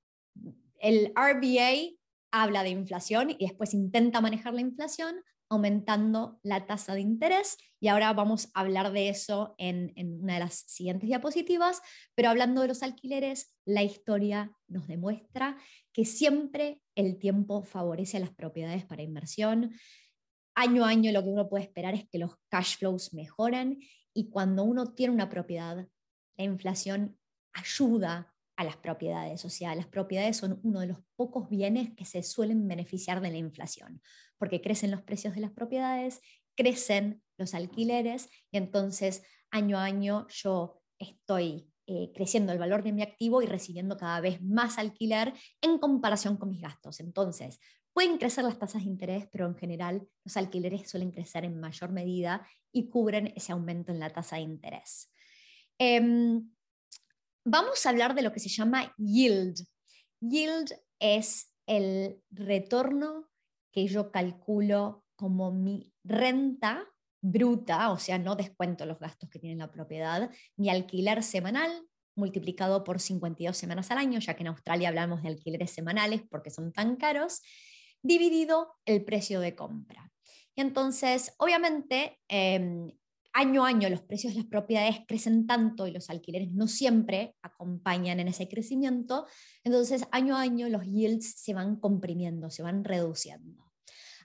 el 0.78 1.12
RBA 1.16 1.96
habla 2.30 2.62
de 2.62 2.70
inflación 2.70 3.30
y 3.30 3.46
después 3.46 3.72
intenta 3.72 4.20
manejar 4.20 4.52
la 4.52 4.60
inflación 4.60 5.16
aumentando 5.48 6.38
la 6.42 6.66
tasa 6.66 6.94
de 6.94 7.00
interés 7.00 7.56
y 7.84 7.88
ahora 7.88 8.14
vamos 8.14 8.48
a 8.54 8.60
hablar 8.60 8.92
de 8.92 9.10
eso 9.10 9.54
en, 9.58 9.92
una 10.22 10.32
de 10.32 10.40
las 10.40 10.54
siguientes 10.54 11.06
diapositivas, 11.06 11.82
pero 12.14 12.30
hablando 12.30 12.62
de 12.62 12.68
los 12.68 12.82
alquileres, 12.82 13.54
la 13.66 13.82
historia 13.82 14.56
nos 14.68 14.88
demuestra 14.88 15.58
que 15.92 16.06
siempre 16.06 16.80
el 16.94 17.18
tiempo 17.18 17.62
favorece 17.62 18.16
a 18.16 18.20
las 18.20 18.30
propiedades 18.30 18.86
para 18.86 19.02
inversión. 19.02 19.74
Año 20.54 20.86
a 20.86 20.88
año 20.88 21.12
lo 21.12 21.22
que 21.22 21.28
uno 21.28 21.46
puede 21.46 21.64
esperar 21.64 21.92
es 21.92 22.08
que 22.08 22.16
los 22.16 22.32
cash 22.48 22.78
flows 22.78 23.12
mejoren 23.12 23.78
y 24.14 24.30
cuando 24.30 24.64
uno 24.64 24.94
tiene 24.94 25.12
una 25.12 25.28
propiedad, 25.28 25.86
la 26.38 26.44
inflación 26.44 27.18
ayuda 27.52 28.34
a 28.56 28.64
las 28.64 28.78
propiedades. 28.78 29.44
O 29.44 29.50
sea, 29.50 29.74
las 29.74 29.88
propiedades 29.88 30.38
son 30.38 30.58
uno 30.62 30.80
de 30.80 30.86
los 30.86 31.00
pocos 31.16 31.50
bienes 31.50 31.90
que 31.94 32.06
se 32.06 32.22
suelen 32.22 32.66
beneficiar 32.66 33.20
de 33.20 33.30
la 33.30 33.36
inflación, 33.36 34.00
porque 34.38 34.62
crecen 34.62 34.90
los 34.90 35.02
precios 35.02 35.34
de 35.34 35.42
las 35.42 35.50
propiedades, 35.50 36.22
crecen 36.56 37.20
los 37.36 37.54
alquileres 37.54 38.28
y 38.50 38.58
entonces 38.58 39.22
año 39.50 39.78
a 39.78 39.84
año 39.84 40.26
yo 40.28 40.82
estoy 40.98 41.70
eh, 41.86 42.12
creciendo 42.14 42.52
el 42.52 42.58
valor 42.58 42.82
de 42.82 42.92
mi 42.92 43.02
activo 43.02 43.42
y 43.42 43.46
recibiendo 43.46 43.96
cada 43.96 44.20
vez 44.20 44.40
más 44.42 44.78
alquiler 44.78 45.34
en 45.60 45.78
comparación 45.78 46.38
con 46.38 46.48
mis 46.48 46.62
gastos. 46.62 46.98
Entonces, 47.00 47.60
pueden 47.92 48.16
crecer 48.16 48.44
las 48.44 48.58
tasas 48.58 48.82
de 48.82 48.88
interés, 48.88 49.28
pero 49.30 49.46
en 49.46 49.54
general 49.54 50.08
los 50.24 50.36
alquileres 50.36 50.88
suelen 50.88 51.10
crecer 51.10 51.44
en 51.44 51.60
mayor 51.60 51.92
medida 51.92 52.46
y 52.72 52.88
cubren 52.88 53.32
ese 53.36 53.52
aumento 53.52 53.92
en 53.92 54.00
la 54.00 54.10
tasa 54.10 54.36
de 54.36 54.42
interés. 54.42 55.12
Em, 55.78 56.50
vamos 57.44 57.84
a 57.84 57.90
hablar 57.90 58.14
de 58.14 58.22
lo 58.22 58.32
que 58.32 58.40
se 58.40 58.48
llama 58.48 58.94
yield. 58.96 59.56
Yield 60.20 60.72
es 60.98 61.54
el 61.66 62.22
retorno 62.30 63.28
que 63.72 63.86
yo 63.86 64.10
calculo 64.10 65.04
como 65.16 65.52
mi 65.52 65.92
renta 66.02 66.88
bruta, 67.24 67.90
o 67.90 67.98
sea, 67.98 68.18
no 68.18 68.36
descuento 68.36 68.84
los 68.84 68.98
gastos 68.98 69.30
que 69.30 69.38
tiene 69.38 69.56
la 69.56 69.72
propiedad, 69.72 70.30
mi 70.56 70.68
alquiler 70.68 71.22
semanal 71.22 71.70
multiplicado 72.16 72.84
por 72.84 73.00
52 73.00 73.56
semanas 73.56 73.90
al 73.90 73.98
año, 73.98 74.20
ya 74.20 74.34
que 74.34 74.42
en 74.42 74.48
Australia 74.48 74.88
hablamos 74.88 75.22
de 75.22 75.28
alquileres 75.28 75.70
semanales 75.70 76.22
porque 76.30 76.50
son 76.50 76.72
tan 76.72 76.96
caros, 76.96 77.40
dividido 78.02 78.74
el 78.84 79.04
precio 79.04 79.40
de 79.40 79.54
compra. 79.54 80.12
Y 80.54 80.60
entonces, 80.60 81.34
obviamente, 81.38 82.20
em, 82.28 82.92
año 83.32 83.64
a 83.64 83.68
año 83.68 83.88
los 83.88 84.02
precios 84.02 84.34
de 84.34 84.40
las 84.40 84.48
propiedades 84.48 84.98
crecen 85.08 85.46
tanto 85.46 85.86
y 85.86 85.92
los 85.92 86.10
alquileres 86.10 86.52
no 86.52 86.68
siempre 86.68 87.34
acompañan 87.42 88.20
en 88.20 88.28
ese 88.28 88.48
crecimiento, 88.48 89.26
entonces 89.64 90.06
año 90.12 90.36
a 90.36 90.42
año 90.42 90.68
los 90.68 90.84
yields 90.84 91.34
se 91.36 91.54
van 91.54 91.76
comprimiendo, 91.76 92.50
se 92.50 92.62
van 92.62 92.84
reduciendo. 92.84 93.63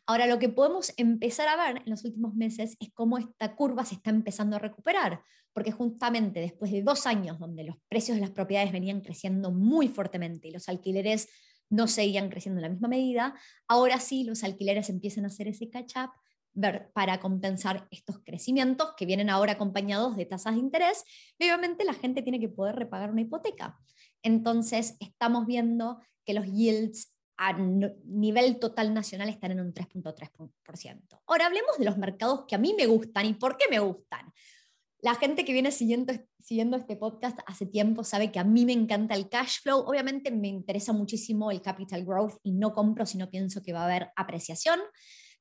Ahora, 0.10 0.26
lo 0.26 0.40
que 0.40 0.50
podemos 0.50 0.92
empezar 0.98 1.48
a 1.48 1.56
ver 1.56 1.84
en 1.86 1.92
los 1.92 2.04
últimos 2.04 2.34
meses 2.34 2.76
es 2.80 2.90
cómo 2.96 3.20
esta 3.20 3.56
curva 3.56 3.86
se 3.86 3.94
está 3.94 4.10
empezando 4.10 4.56
a 4.56 4.60
recuperar, 4.60 5.22
porque 5.54 5.72
justamente 5.72 6.40
después 6.40 6.72
de 6.72 6.82
dos 6.82 7.06
años 7.06 7.38
donde 7.38 7.64
los 7.64 7.76
precios 7.88 8.16
de 8.16 8.22
las 8.22 8.32
propiedades 8.32 8.72
venían 8.72 9.02
creciendo 9.02 9.52
muy 9.52 9.88
fuertemente 9.88 10.48
y 10.48 10.52
los 10.52 10.68
alquileres 10.68 11.30
no 11.70 11.88
seguían 11.88 12.30
creciendo 12.32 12.58
en 12.58 12.64
la 12.64 12.70
misma 12.70 12.88
medida, 12.88 13.36
ahora 13.68 14.00
sí 14.00 14.24
los 14.24 14.44
alquileres 14.44 14.90
empiezan 14.90 15.26
a 15.26 15.28
hacer 15.28 15.48
ese 15.48 15.70
catch-up 15.70 16.10
para 16.94 17.20
compensar 17.20 17.88
estos 17.92 18.18
crecimientos 18.26 18.96
que 18.98 19.06
vienen 19.06 19.30
ahora 19.30 19.52
acompañados 19.52 20.18
de 20.18 20.26
tasas 20.26 20.56
de 20.56 20.62
interés, 20.62 21.04
obviamente 21.40 21.86
la 21.86 21.94
gente 21.94 22.24
tiene 22.24 22.40
que 22.40 22.50
poder 22.50 22.78
repagar 22.78 23.12
una 23.12 23.22
hipoteca. 23.22 23.78
Entonces, 24.24 24.98
estamos 25.00 25.46
viendo 25.46 26.00
que 26.26 26.34
los 26.34 26.48
yields 26.48 27.14
a 27.42 27.54
nivel 27.54 28.60
total 28.60 28.94
nacional 28.94 29.30
están 29.30 29.52
en 29.52 29.62
un 29.62 29.74
3.3%. 29.74 31.22
Ahora 31.26 31.46
hablemos 31.46 31.78
de 31.78 31.86
los 31.86 31.98
mercados 31.98 32.44
que 32.46 32.56
a 32.56 32.58
mí 32.58 32.76
me 32.78 32.86
gustan 32.86 33.26
y 33.28 33.34
por 33.34 33.56
qué 33.56 33.66
me 33.72 33.80
gustan. 33.80 34.34
La 35.02 35.16
gente 35.16 35.46
que 35.46 35.54
viene 35.54 35.72
siguiendo, 35.72 36.14
siguiendo 36.42 36.76
este 36.76 36.98
podcast 36.98 37.40
hace 37.46 37.66
tiempo 37.66 38.04
sabe 38.04 38.34
que 38.34 38.40
a 38.40 38.44
mí 38.44 38.66
me 38.66 38.74
encanta 38.74 39.16
el 39.16 39.30
cash 39.30 39.62
flow. 39.64 39.80
Obviamente 39.88 40.32
me 40.32 40.50
interesa 40.50 40.92
muchísimo 40.92 41.50
el 41.50 41.62
capital 41.62 42.04
growth 42.04 42.34
y 42.44 42.52
no 42.52 42.74
compro 42.74 43.06
si 43.06 43.18
no 43.18 43.30
pienso 43.30 43.62
que 43.64 43.72
va 43.72 43.84
a 43.84 43.86
haber 43.86 44.10
apreciación 44.18 44.78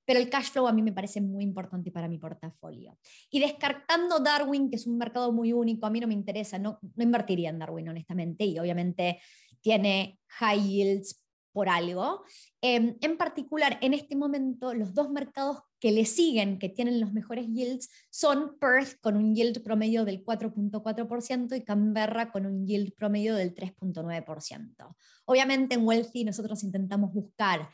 pero 0.04 0.20
el 0.20 0.30
cash 0.30 0.52
flow 0.52 0.66
a 0.66 0.72
mí 0.72 0.80
me 0.80 0.94
parece 0.94 1.20
muy 1.20 1.44
importante 1.44 1.90
para 1.90 2.08
mi 2.08 2.16
portafolio. 2.16 2.96
Y 3.28 3.40
descartando 3.40 4.20
Darwin, 4.20 4.70
que 4.70 4.76
es 4.76 4.86
un 4.86 4.96
mercado 4.96 5.34
muy 5.34 5.52
único, 5.52 5.84
a 5.84 5.90
mí 5.90 6.00
no 6.00 6.06
me 6.06 6.14
interesa, 6.14 6.58
no, 6.58 6.78
no 6.80 7.04
invertiría 7.04 7.50
en 7.50 7.58
Darwin, 7.58 7.90
honestamente, 7.90 8.46
y 8.46 8.58
obviamente 8.58 9.20
tiene 9.60 10.18
high 10.28 10.62
yields 10.66 11.27
por 11.58 11.68
algo. 11.68 12.22
Em, 12.60 12.96
en 13.00 13.16
particular, 13.16 13.78
en 13.80 13.92
este 13.92 14.14
momento, 14.14 14.74
los 14.74 14.94
dos 14.94 15.10
mercados 15.10 15.58
que 15.80 15.90
le 15.90 16.04
siguen, 16.04 16.60
que 16.60 16.68
tienen 16.68 17.00
los 17.00 17.12
mejores 17.12 17.48
yields, 17.48 17.90
son 18.10 18.56
Perth 18.60 19.00
con 19.00 19.16
un 19.16 19.34
yield 19.34 19.64
promedio 19.64 20.04
del 20.04 20.24
4.4% 20.24 21.56
y 21.56 21.64
Canberra 21.64 22.30
con 22.30 22.46
un 22.46 22.64
yield 22.64 22.94
promedio 22.94 23.34
del 23.34 23.56
3.9%. 23.56 24.94
Obviamente 25.24 25.74
en 25.74 25.84
Wealthy 25.84 26.22
nosotros 26.22 26.62
intentamos 26.62 27.12
buscar 27.12 27.70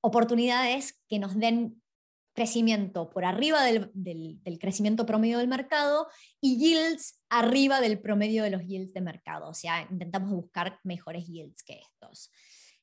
oportunidades 0.00 1.00
que 1.08 1.20
nos 1.20 1.38
den 1.38 1.80
crecimiento 2.34 3.08
por 3.08 3.24
arriba 3.24 3.62
del, 3.62 4.58
crecimiento 4.58 5.06
promedio 5.06 5.38
del 5.38 5.46
mercado 5.46 6.08
y 6.40 6.58
yields 6.58 7.20
arriba 7.28 7.80
del 7.80 8.00
promedio 8.00 8.42
de 8.42 8.50
los 8.50 8.64
yields 8.66 8.92
de 8.94 9.00
mercado. 9.00 9.48
O 9.48 9.54
sea, 9.54 9.86
intentamos 9.88 10.32
buscar 10.32 10.80
mejores 10.82 11.28
yields 11.28 11.62
que 11.62 11.78
estos. 11.78 12.32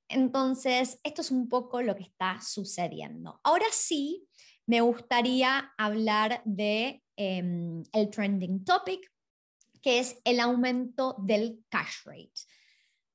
Entonces, 0.07 0.99
esto 1.03 1.21
es 1.21 1.31
un 1.31 1.49
poco 1.49 1.81
lo 1.81 1.95
que 1.95 2.03
está 2.03 2.39
sucediendo. 2.41 3.39
Ahora 3.43 3.65
sí, 3.71 4.27
me 4.67 4.81
gustaría 4.81 5.73
hablar 5.77 6.41
de 6.45 7.03
em, 7.15 7.83
el 7.91 8.09
trending 8.09 8.63
topic, 8.63 9.11
que 9.81 9.99
es 9.99 10.19
el 10.23 10.39
aumento 10.39 11.15
del 11.19 11.63
cash 11.69 12.05
rate. 12.05 12.33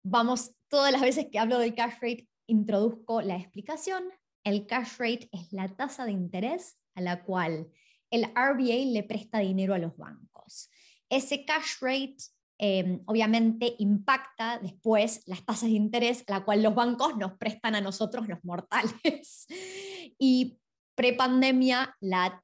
Vamos, 0.03 0.53
todas 0.69 0.93
las 0.93 1.01
veces 1.01 1.27
que 1.31 1.39
hablo 1.39 1.59
del 1.59 1.75
cash 1.75 1.95
rate, 2.01 2.29
introduzco 2.47 3.21
la 3.23 3.37
explicación. 3.37 4.05
El 4.45 4.67
cash 4.67 4.97
rate 4.99 5.29
es 5.33 5.53
la 5.53 5.69
tasa 5.69 6.05
de 6.05 6.13
interés 6.13 6.79
a 6.95 7.01
la 7.01 7.25
cual 7.25 7.71
el 8.11 8.25
RBA 8.25 8.93
le 8.93 9.03
presta 9.03 9.39
dinero 9.39 9.75
a 9.75 9.79
los 9.79 9.97
bancos. 9.97 10.71
Ese 11.09 11.45
cash 11.45 11.81
rate 11.81 12.17
em, 12.63 13.01
obviamente 13.07 13.75
impacta 13.79 14.59
después 14.59 15.23
las 15.27 15.45
tasas 15.47 15.71
de 15.71 15.77
interés 15.77 16.25
a 16.27 16.33
la 16.33 16.45
cual 16.45 16.63
los 16.63 16.75
bancos 16.75 17.17
nos 17.17 17.33
prestan 17.39 17.75
a 17.75 17.81
nosotros 17.81 18.29
los 18.29 18.45
mortales. 18.45 19.47
y 20.19 20.59
prepandemia 20.95 21.97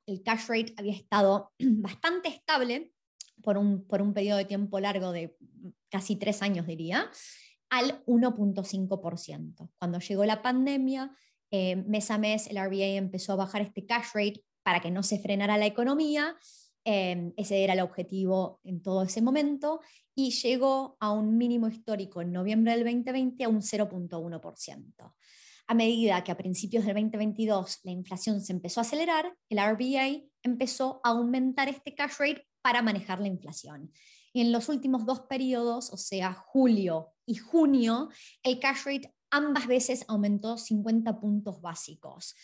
el 0.07 0.23
cash 0.23 0.47
rate 0.49 0.75
había 0.79 0.95
estado 0.95 1.53
bastante 1.59 2.31
estable 2.31 2.93
por 3.43 3.59
un, 3.59 3.87
por 3.87 4.01
un 4.01 4.15
periodo 4.15 4.39
de 4.39 4.47
tiempo 4.47 4.81
largo 4.81 5.13
de 5.13 5.37
casi 5.91 6.17
tres 6.17 6.41
años, 6.41 6.67
diría, 6.67 7.11
al 7.69 8.03
1.5%. 8.07 9.71
Cuando 9.79 9.99
llegó 9.99 10.25
la 10.25 10.41
pandemia, 10.41 11.15
eh, 11.51 11.77
mes 11.77 12.11
a 12.11 12.17
mes 12.17 12.47
el 12.47 12.57
RBA 12.57 12.97
empezó 12.97 13.35
a 13.35 13.37
bajar 13.37 13.61
este 13.61 13.85
cash 13.85 14.07
rate 14.15 14.43
para 14.63 14.81
que 14.81 14.91
no 14.91 15.03
se 15.03 15.19
frenara 15.19 15.59
la 15.59 15.67
economía. 15.67 16.35
Eh, 16.89 17.33
ese 17.37 17.65
era 17.65 17.73
el 17.73 17.81
objetivo 17.81 18.61
en 18.63 18.81
todo 18.81 19.03
ese 19.03 19.21
momento 19.21 19.81
y 20.15 20.31
llegó 20.31 20.97
a 21.01 21.11
un 21.11 21.37
mínimo 21.37 21.67
histórico 21.67 22.23
en 22.23 22.31
noviembre 22.31 22.77
del 22.77 22.85
2020 22.85 23.43
a 23.43 23.49
un 23.49 23.61
0.1%. 23.61 25.15
A 25.67 25.75
medida 25.75 26.23
que 26.23 26.31
a 26.31 26.37
principios 26.37 26.85
del 26.85 26.95
2022 26.95 27.81
la 27.83 27.91
inflación 27.91 28.41
se 28.41 28.53
empezó 28.53 28.79
a 28.79 28.83
acelerar, 28.83 29.37
el 29.49 29.59
RBA 29.59 30.29
empezó 30.45 31.01
a 31.03 31.09
aumentar 31.09 31.69
este 31.69 31.93
cash 31.93 32.19
rate 32.21 32.47
para 32.63 32.83
manejar 32.83 33.21
la 33.21 33.27
inflación. 33.27 33.91
Y 34.33 34.43
en 34.43 34.53
los 34.53 34.69
últimos 34.69 35.05
dos 35.05 35.23
periodos, 35.23 35.93
o 35.93 35.97
sea, 35.97 36.35
julio 36.35 37.15
y 37.27 37.35
junio, 37.35 38.11
el 38.45 38.61
cash 38.61 38.85
rate 38.85 39.13
ambas 39.31 39.67
veces 39.67 40.05
aumentó 40.07 40.57
50 40.57 41.19
puntos 41.19 41.61
básicos. 41.61 42.37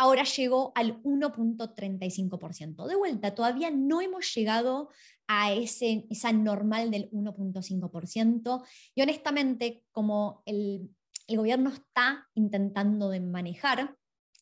Ahora 0.00 0.24
llegó 0.24 0.72
al 0.76 1.02
1.35%. 1.02 2.86
De 2.86 2.96
vuelta, 2.96 3.34
todavía 3.34 3.70
no 3.70 4.00
hemos 4.00 4.34
llegado 4.34 4.88
a 5.26 5.52
ese, 5.52 6.06
esa 6.08 6.32
normal 6.32 6.90
del 6.90 7.10
1.5%. 7.10 8.64
Y 8.94 9.02
honestamente, 9.02 9.84
como 9.92 10.42
el, 10.46 10.88
el 11.26 11.36
gobierno 11.36 11.68
está 11.68 12.26
intentando 12.32 13.10
de 13.10 13.20
manejar 13.20 13.94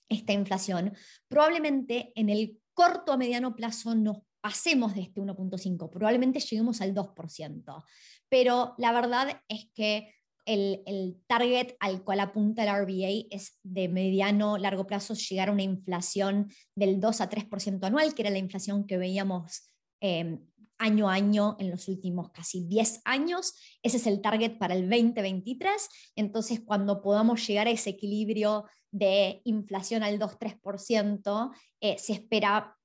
esta 0.08 0.32
inflación, 0.32 0.94
probablemente 1.26 2.12
en 2.14 2.30
el 2.30 2.60
corto 2.72 3.12
a 3.12 3.16
mediano 3.16 3.56
plazo 3.56 3.96
nos 3.96 4.18
pasemos 4.40 4.94
de 4.94 5.00
este 5.02 5.20
1.5, 5.20 5.90
probablemente 5.90 6.38
lleguemos 6.38 6.80
al 6.80 6.94
2%. 6.94 7.84
Pero 8.28 8.76
la 8.78 8.92
verdad 8.92 9.42
es 9.48 9.68
que 9.74 10.14
el, 10.48 11.22
target 11.26 11.76
al 11.78 12.02
cual 12.02 12.20
apunta 12.20 12.62
el 12.62 12.84
RBA 12.84 13.28
es 13.30 13.58
de 13.62 13.88
mediano, 13.88 14.56
largo 14.56 14.86
plazo 14.86 15.14
llegar 15.14 15.50
a 15.50 15.52
una 15.52 15.62
inflación 15.62 16.50
del 16.74 17.00
2 17.00 17.20
a 17.20 17.28
3% 17.28 17.84
anual, 17.84 18.14
que 18.14 18.22
era 18.22 18.30
la 18.30 18.38
inflación 18.38 18.86
que 18.86 18.96
veíamos 18.96 19.62
eh, 20.00 20.38
año 20.78 21.08
a 21.10 21.14
año 21.14 21.56
en 21.58 21.70
los 21.70 21.88
últimos 21.88 22.30
casi 22.30 22.64
10 22.66 23.02
años. 23.04 23.54
Ese 23.82 23.98
es 23.98 24.06
el 24.06 24.22
target 24.22 24.58
para 24.58 24.74
el 24.74 24.88
2023. 24.88 25.88
Entonces, 26.16 26.60
cuando 26.64 27.02
podamos 27.02 27.46
llegar 27.46 27.66
a 27.66 27.70
ese 27.70 27.90
equilibrio 27.90 28.64
de 28.90 29.42
inflación 29.44 30.02
al 30.02 30.18
2-3%, 30.18 31.50
eh, 31.80 31.98
se 31.98 32.14
espera, 32.14 32.77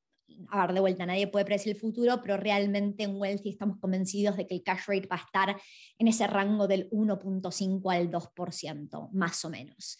a 0.49 0.65
ver, 0.65 0.73
de 0.75 0.81
vuelta, 0.81 1.05
nadie 1.05 1.27
puede 1.27 1.45
predecir 1.45 1.73
el 1.73 1.79
futuro, 1.79 2.21
pero 2.21 2.37
realmente 2.37 3.03
en 3.03 3.15
Wealthy 3.15 3.49
estamos 3.49 3.79
convencidos 3.79 4.37
de 4.37 4.47
que 4.47 4.55
el 4.55 4.63
cash 4.63 4.81
rate 4.87 5.07
va 5.07 5.17
a 5.17 5.25
estar 5.25 5.61
en 5.97 6.07
ese 6.07 6.27
rango 6.27 6.67
del 6.67 6.89
1.5 6.91 7.93
al 7.93 8.11
2%, 8.11 9.09
más 9.11 9.45
o 9.45 9.49
menos. 9.49 9.97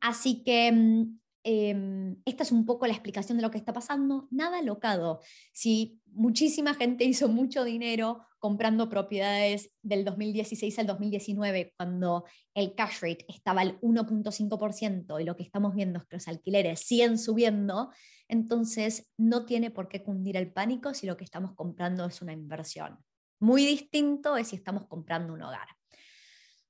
Así 0.00 0.42
que 0.42 0.70
mm, 0.70 1.18
Em, 1.46 2.16
esta 2.24 2.42
es 2.42 2.52
un 2.52 2.64
poco 2.64 2.86
la 2.86 2.94
explicación 2.94 3.36
de 3.36 3.42
lo 3.42 3.50
que 3.50 3.58
está 3.58 3.74
pasando. 3.74 4.26
Nada 4.30 4.62
locado. 4.62 5.20
Si 5.52 6.00
muchísima 6.06 6.72
gente 6.72 7.04
hizo 7.04 7.28
mucho 7.28 7.64
dinero 7.64 8.22
comprando 8.44 8.90
propiedades 8.90 9.70
del 9.80 10.04
2016 10.04 10.78
al 10.78 10.86
2019, 10.86 11.72
cuando 11.78 12.26
el 12.52 12.74
cash 12.74 13.00
rate 13.00 13.24
estaba 13.26 13.62
al 13.62 13.80
1.5% 13.80 15.18
y 15.18 15.24
lo 15.24 15.34
que 15.34 15.44
estamos 15.44 15.74
viendo 15.74 15.98
es 15.98 16.04
que 16.04 16.16
los 16.16 16.28
alquileres 16.28 16.80
siguen 16.80 17.16
subiendo, 17.16 17.90
entonces 18.28 19.10
no 19.16 19.46
tiene 19.46 19.70
por 19.70 19.88
qué 19.88 20.02
cundir 20.02 20.36
el 20.36 20.52
pánico 20.52 20.92
si 20.92 21.06
lo 21.06 21.16
que 21.16 21.24
estamos 21.24 21.54
comprando 21.54 22.04
es 22.04 22.20
una 22.20 22.34
inversión. 22.34 22.98
Muy 23.40 23.64
distinto 23.64 24.36
es 24.36 24.48
si 24.48 24.56
estamos 24.56 24.86
comprando 24.88 25.32
un 25.32 25.40
hogar. 25.40 25.68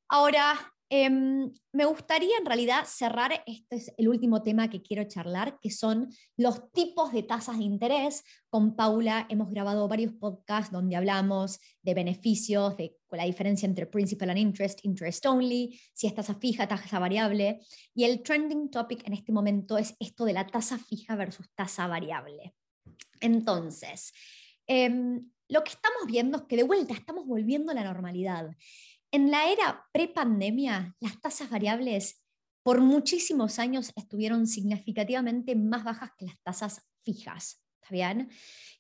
Ahora, 0.07 0.74
Em, 0.91 1.51
me 1.73 1.87
gustaría 1.87 2.37
en 2.39 2.45
realidad 2.45 2.85
cerrar, 2.87 3.43
este 3.47 3.77
es 3.77 3.93
el 3.97 4.09
último 4.09 4.43
tema 4.43 4.69
que 4.69 4.83
quiero 4.83 5.05
charlar, 5.05 5.59
que 5.61 5.71
son 5.71 6.11
los 6.37 6.71
tipos 6.73 7.13
de 7.13 7.23
tasas 7.23 7.59
de 7.59 7.65
interés. 7.65 8.23
Con 8.51 8.77
Paula 8.77 9.27
hemos 9.31 9.51
grabado 9.51 9.89
varios 9.89 10.13
podcasts 10.13 10.71
donde 10.71 10.97
hablamos 10.97 11.59
de 11.83 11.95
beneficios, 11.95 12.77
de 12.77 12.97
la 13.11 13.25
diferencia 13.25 13.67
entre 13.67 13.87
principal 13.87 14.31
and 14.31 14.39
interest, 14.39 14.85
interest 14.85 15.25
only, 15.27 15.81
si 15.95 16.07
es 16.07 16.15
tasa 16.15 16.35
fija, 16.35 16.69
tasa 16.69 16.99
variable. 16.99 17.61
Y 17.95 18.05
el 18.05 18.23
trending 18.23 18.71
topic 18.71 19.07
en 19.07 19.15
este 19.15 19.33
momento 19.33 19.79
es 19.79 19.97
esto 19.99 20.25
de 20.25 20.35
la 20.35 20.47
tasa 20.47 20.79
fija 20.79 21.17
versus 21.17 21.49
tasa 21.55 21.87
variable. 21.87 22.55
Entonces, 23.21 24.13
em, 24.67 25.31
lo 25.49 25.65
que 25.65 25.71
estamos 25.71 26.07
viendo 26.07 26.39
es 26.39 26.43
que 26.45 26.57
de 26.57 26.63
vuelta 26.63 26.95
estamos 26.95 27.27
volviendo 27.27 27.73
a 27.73 27.75
la 27.75 27.85
normalidad. 27.85 28.51
En 29.15 29.31
la 29.31 29.49
era 29.49 29.87
prepandemia, 29.93 30.97
las 30.99 31.21
tasas 31.21 31.49
variables 31.49 32.21
por 32.65 32.81
muchísimos 32.81 33.61
años 33.61 33.93
estuvieron 33.95 34.49
significativamente 34.49 35.55
más 35.55 35.85
bajas 35.85 36.11
que 36.19 36.25
las 36.25 36.43
tasas 36.43 36.85
fijas. 37.05 37.63
¿Está 37.81 37.93
bien? 37.93 38.29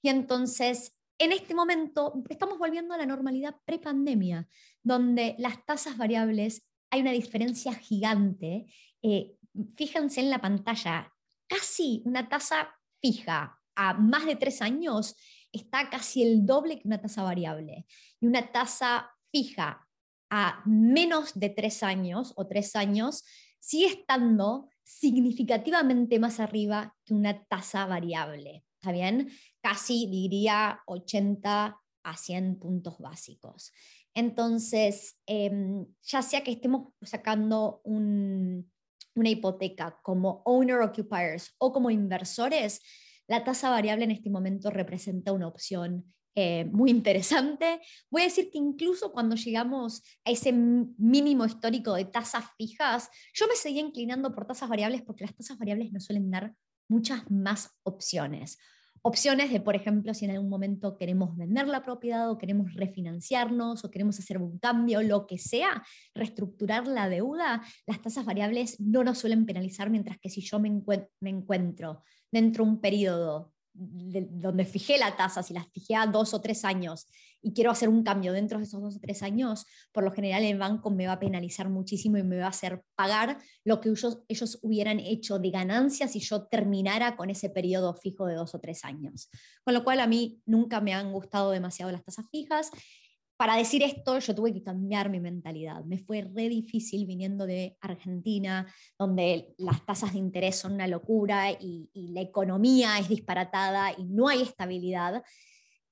Y 0.03 0.09
entonces, 0.09 0.99
en 1.19 1.31
este 1.31 1.55
momento, 1.55 2.21
estamos 2.29 2.59
volviendo 2.59 2.95
a 2.95 2.99
la 2.99 3.07
normalidad 3.07 3.55
prepandemia, 3.65 4.49
donde 4.83 5.37
las 5.39 5.65
tasas 5.67 5.97
variables 5.97 6.67
hay 6.91 7.03
una 7.03 7.13
diferencia 7.13 7.73
gigante. 7.73 8.67
Eh, 9.03 9.37
fíjense 9.77 10.21
en 10.21 10.31
la 10.31 10.41
pantalla, 10.41 11.13
casi 11.47 12.03
una 12.07 12.29
tasa 12.29 12.75
fija 13.01 13.63
a 13.77 13.95
más 13.95 14.27
de 14.27 14.35
tres 14.35 14.63
años 14.63 15.15
está 15.53 15.89
casi 15.91 16.25
el 16.25 16.45
doble 16.45 16.81
que 16.81 16.89
una 16.89 17.01
tasa 17.01 17.23
variable. 17.23 17.87
Y 18.19 18.27
una 18.27 18.51
tasa 18.51 19.13
fija 19.31 19.84
a 20.37 20.61
menos 20.67 21.39
de 21.39 21.49
tres 21.49 21.85
años 21.85 22.33
o 22.35 22.49
tres 22.49 22.75
años 22.75 23.23
sigue 23.61 23.87
estando 23.87 24.69
significativamente 24.83 26.19
más 26.19 26.41
arriba 26.41 26.93
que 27.05 27.15
una 27.15 27.45
tasa 27.45 27.87
variable. 27.87 28.65
¿Está 28.81 28.91
bien? 28.91 29.31
Casi 29.63 30.09
diría 30.09 30.81
80 30.87 31.81
a 32.03 32.17
100 32.17 32.59
puntos 32.59 32.99
básicos. 32.99 33.71
Entonces, 34.13 35.17
em, 35.25 35.87
ya 36.03 36.21
sea 36.21 36.43
que 36.43 36.51
estemos 36.51 36.93
sacando 37.01 37.81
una 37.85 39.29
hipoteca 39.29 40.01
como 40.03 40.43
owner 40.47 40.81
occupiers 40.81 41.55
o 41.59 41.73
como 41.73 41.91
inversores, 41.91 42.81
la 43.29 43.45
tasa 43.45 43.71
variable 43.71 44.03
en 44.03 44.11
este 44.11 44.31
momento 44.31 44.71
representa 44.71 45.31
una 45.31 45.47
opción 45.47 46.13
eh, 46.37 46.65
muy 46.65 46.91
interesante. 46.91 47.81
Voy 48.11 48.23
a 48.23 48.25
decir 48.25 48.51
que 48.51 48.59
incluso 48.59 49.13
cuando 49.13 49.37
llegamos 49.37 50.03
a 50.25 50.31
ese 50.31 50.53
mínimo 50.53 51.45
histórico 51.45 51.95
de 51.95 52.07
tasas 52.07 52.45
fijas, 52.57 53.09
yo 53.33 53.47
me 53.47 53.55
seguía 53.55 53.83
inclinando 53.83 54.35
por 54.35 54.47
tasas 54.47 54.69
variables 54.69 55.03
porque 55.03 55.25
las 55.25 55.35
tasas 55.35 55.59
variables 55.59 55.93
nos 55.93 56.05
suelen 56.05 56.31
dar 56.31 56.55
muchas 56.89 57.31
más 57.31 57.79
opciones. 57.85 58.59
Opciones 59.07 59.53
de, 59.53 59.61
por 59.61 59.77
ejemplo, 59.77 60.15
si 60.15 60.25
en 60.25 60.33
algún 60.33 60.49
momento 60.49 60.97
queremos 60.97 61.37
vender 61.37 61.69
la 61.69 61.83
propiedad 61.83 62.31
o 62.31 62.39
queremos 62.39 62.75
refinanciarnos 62.75 63.85
o 63.85 63.91
queremos 63.91 64.19
hacer 64.19 64.39
un 64.39 64.59
cambio, 64.59 65.03
lo 65.03 65.27
que 65.27 65.39
sea, 65.39 65.85
reestructurar 66.15 66.89
la 66.89 67.09
deuda, 67.11 67.63
las 67.87 68.01
tasas 68.01 68.25
variables 68.25 68.81
no 68.81 69.05
nos 69.05 69.19
suelen 69.19 69.45
penalizar, 69.45 69.91
mientras 69.91 70.19
que 70.19 70.31
si 70.31 70.41
yo 70.41 70.59
me, 70.59 70.83
me 71.21 71.31
encuentro 71.31 72.03
dentro 72.33 72.65
de 72.65 72.71
un 72.71 72.81
periodo 72.81 73.54
donde 73.75 74.65
fijé 74.65 74.99
la 74.99 75.17
tasa, 75.17 75.43
si 75.43 75.53
la 75.53 75.65
fijé 75.65 75.97
a 75.97 76.07
dos 76.07 76.33
o 76.33 76.41
tres 76.41 76.65
años 76.65 77.09
y 77.43 77.53
quiero 77.53 77.71
hacer 77.71 77.89
un 77.89 78.05
cambio 78.05 78.33
dentro 78.33 78.59
de 78.59 78.65
esos 78.65 78.81
dos 78.81 78.97
o 78.97 79.01
tres 79.01 79.23
años, 79.23 79.67
por 79.93 80.05
lo 80.05 80.13
general 80.13 80.45
el 80.45 80.59
banco 80.59 80.91
me 80.91 81.07
va 81.07 81.15
a 81.15 81.19
penalizar 81.19 81.69
muchísimo 81.69 82.17
y 82.17 82.23
me 82.23 82.39
va 82.39 82.47
a 82.47 82.51
hacer 82.51 82.85
pagar 82.95 83.39
lo 83.65 83.81
que 83.81 83.91
ellos, 83.91 84.23
ellos 84.29 84.59
hubieran 84.63 85.01
hecho 85.01 85.39
de 85.39 85.51
ganancias 85.51 86.13
si 86.13 86.21
yo 86.21 86.47
terminara 86.47 87.17
con 87.17 87.31
ese 87.31 87.51
periodo 87.51 87.95
fijo 87.95 88.27
de 88.27 88.35
dos 88.35 88.55
o 88.55 88.61
tres 88.61 88.85
años. 88.85 89.29
Con 89.65 89.75
lo 89.75 89.85
cual 89.85 90.01
a 90.01 90.07
mí 90.07 90.41
nunca 90.47 90.81
me 90.81 90.95
han 90.95 91.13
gustado 91.13 91.51
demasiado 91.51 91.91
las 91.91 92.05
tasas 92.05 92.27
fijas 92.31 92.71
para 93.37 93.57
decir 93.57 93.83
esto, 93.83 94.19
yo 94.19 94.35
tuve 94.35 94.53
que 94.53 94.63
cambiar 94.63 95.11
mi 95.11 95.21
mentalidad. 95.21 95.85
Me 95.85 95.99
fue 95.99 96.23
re 96.23 96.49
difícil 96.49 97.07
viniendo 97.07 97.47
de 97.47 97.77
Argentina, 97.81 98.67
donde 98.99 99.55
las 99.59 99.85
tasas 99.85 100.13
de 100.13 100.19
interés 100.19 100.57
son 100.57 100.75
una 100.75 100.87
locura 100.87 101.51
y, 101.51 101.91
y 101.93 102.13
la 102.13 102.21
economía 102.21 102.99
es 102.99 103.09
disparatada 103.09 103.93
y 103.97 104.05
no 104.05 104.29
hay 104.29 104.43
estabilidad 104.43 105.23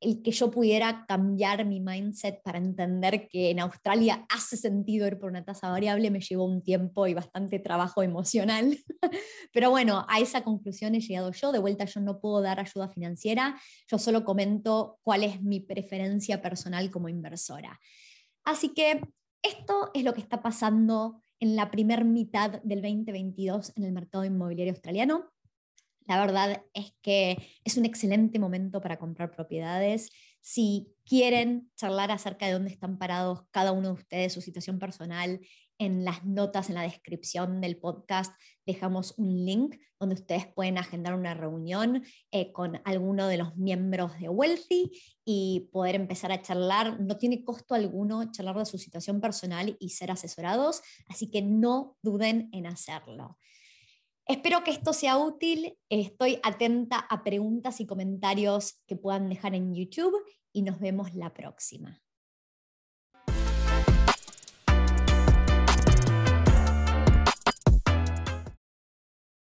el 0.02 0.22
que 0.22 0.32
yo 0.32 0.50
pudiera 0.50 1.06
cambiar 1.06 1.64
mi 1.64 1.80
mindset 1.80 2.42
para 2.42 2.58
entender 2.58 3.28
que 3.28 3.50
en 3.50 3.60
Australia 3.60 4.26
hace 4.28 4.56
sentido 4.56 5.06
ir 5.06 5.18
por 5.18 5.30
una 5.30 5.44
tasa 5.44 5.70
variable 5.70 6.10
me 6.10 6.20
llevó 6.20 6.44
un 6.44 6.62
tiempo 6.62 7.06
y 7.06 7.14
bastante 7.14 7.58
trabajo 7.60 8.02
emocional. 8.02 8.76
Pero 9.52 9.70
bueno, 9.70 10.04
a 10.08 10.18
esa 10.18 10.42
conclusión 10.42 10.94
he 10.94 11.00
llegado 11.00 11.30
yo. 11.32 11.52
De 11.52 11.60
vuelta 11.60 11.84
yo 11.84 12.00
no 12.00 12.20
puedo 12.20 12.42
dar 12.42 12.58
ayuda 12.58 12.88
financiera, 12.88 13.60
yo 13.88 13.98
solo 13.98 14.24
comento 14.24 14.98
cuál 15.02 15.24
es 15.24 15.40
mi 15.40 15.60
preferencia 15.60 16.42
personal 16.42 16.90
como 16.90 17.08
inversora. 17.08 17.78
Así 18.44 18.70
que 18.70 19.00
esto 19.42 19.90
es 19.94 20.04
lo 20.04 20.14
que 20.14 20.20
está 20.20 20.42
pasando 20.42 21.22
en 21.40 21.56
la 21.56 21.70
primer 21.70 22.04
mitad 22.04 22.62
del 22.62 22.82
2022 22.82 23.72
en 23.76 23.84
el 23.84 23.92
mercado 23.92 24.24
inmobiliario 24.24 24.72
australiano. 24.72 25.32
La 26.06 26.20
verdad 26.20 26.64
es 26.74 26.94
que 27.02 27.36
es 27.64 27.76
un 27.76 27.84
excelente 27.84 28.38
momento 28.38 28.80
para 28.80 28.98
comprar 28.98 29.30
propiedades. 29.30 30.10
Si 30.40 30.92
quieren 31.04 31.70
charlar 31.76 32.10
acerca 32.10 32.46
de 32.46 32.52
dónde 32.52 32.70
están 32.70 32.98
parados 32.98 33.44
cada 33.50 33.72
uno 33.72 33.88
de 33.88 33.94
ustedes, 33.94 34.32
su 34.32 34.40
situación 34.40 34.78
personal, 34.78 35.40
en 35.78 36.04
las 36.04 36.24
notas, 36.24 36.68
en 36.68 36.76
la 36.76 36.82
descripción 36.82 37.60
del 37.60 37.76
podcast, 37.76 38.32
dejamos 38.64 39.14
un 39.18 39.44
link 39.44 39.76
donde 39.98 40.14
ustedes 40.14 40.46
pueden 40.46 40.78
agendar 40.78 41.14
una 41.14 41.34
reunión 41.34 42.04
eh, 42.30 42.52
con 42.52 42.80
alguno 42.84 43.26
de 43.26 43.38
los 43.38 43.56
miembros 43.56 44.18
de 44.20 44.28
Wealthy 44.28 44.92
y 45.24 45.70
poder 45.72 45.96
empezar 45.96 46.30
a 46.30 46.40
charlar. 46.40 47.00
No 47.00 47.18
tiene 47.18 47.44
costo 47.44 47.74
alguno 47.74 48.30
charlar 48.30 48.58
de 48.58 48.66
su 48.66 48.78
situación 48.78 49.20
personal 49.20 49.76
y 49.80 49.90
ser 49.90 50.10
asesorados, 50.10 50.82
así 51.08 51.30
que 51.30 51.42
no 51.42 51.96
duden 52.02 52.48
en 52.52 52.66
hacerlo. 52.66 53.36
Espero 54.32 54.64
que 54.64 54.70
esto 54.70 54.94
sea 54.94 55.18
útil. 55.18 55.76
Estoy 55.90 56.40
atenta 56.42 56.96
a 56.96 57.22
preguntas 57.22 57.80
y 57.80 57.86
comentarios 57.86 58.80
que 58.86 58.96
puedan 58.96 59.28
dejar 59.28 59.54
en 59.54 59.74
YouTube 59.74 60.16
y 60.54 60.62
nos 60.62 60.80
vemos 60.80 61.12
la 61.12 61.34
próxima. 61.34 62.02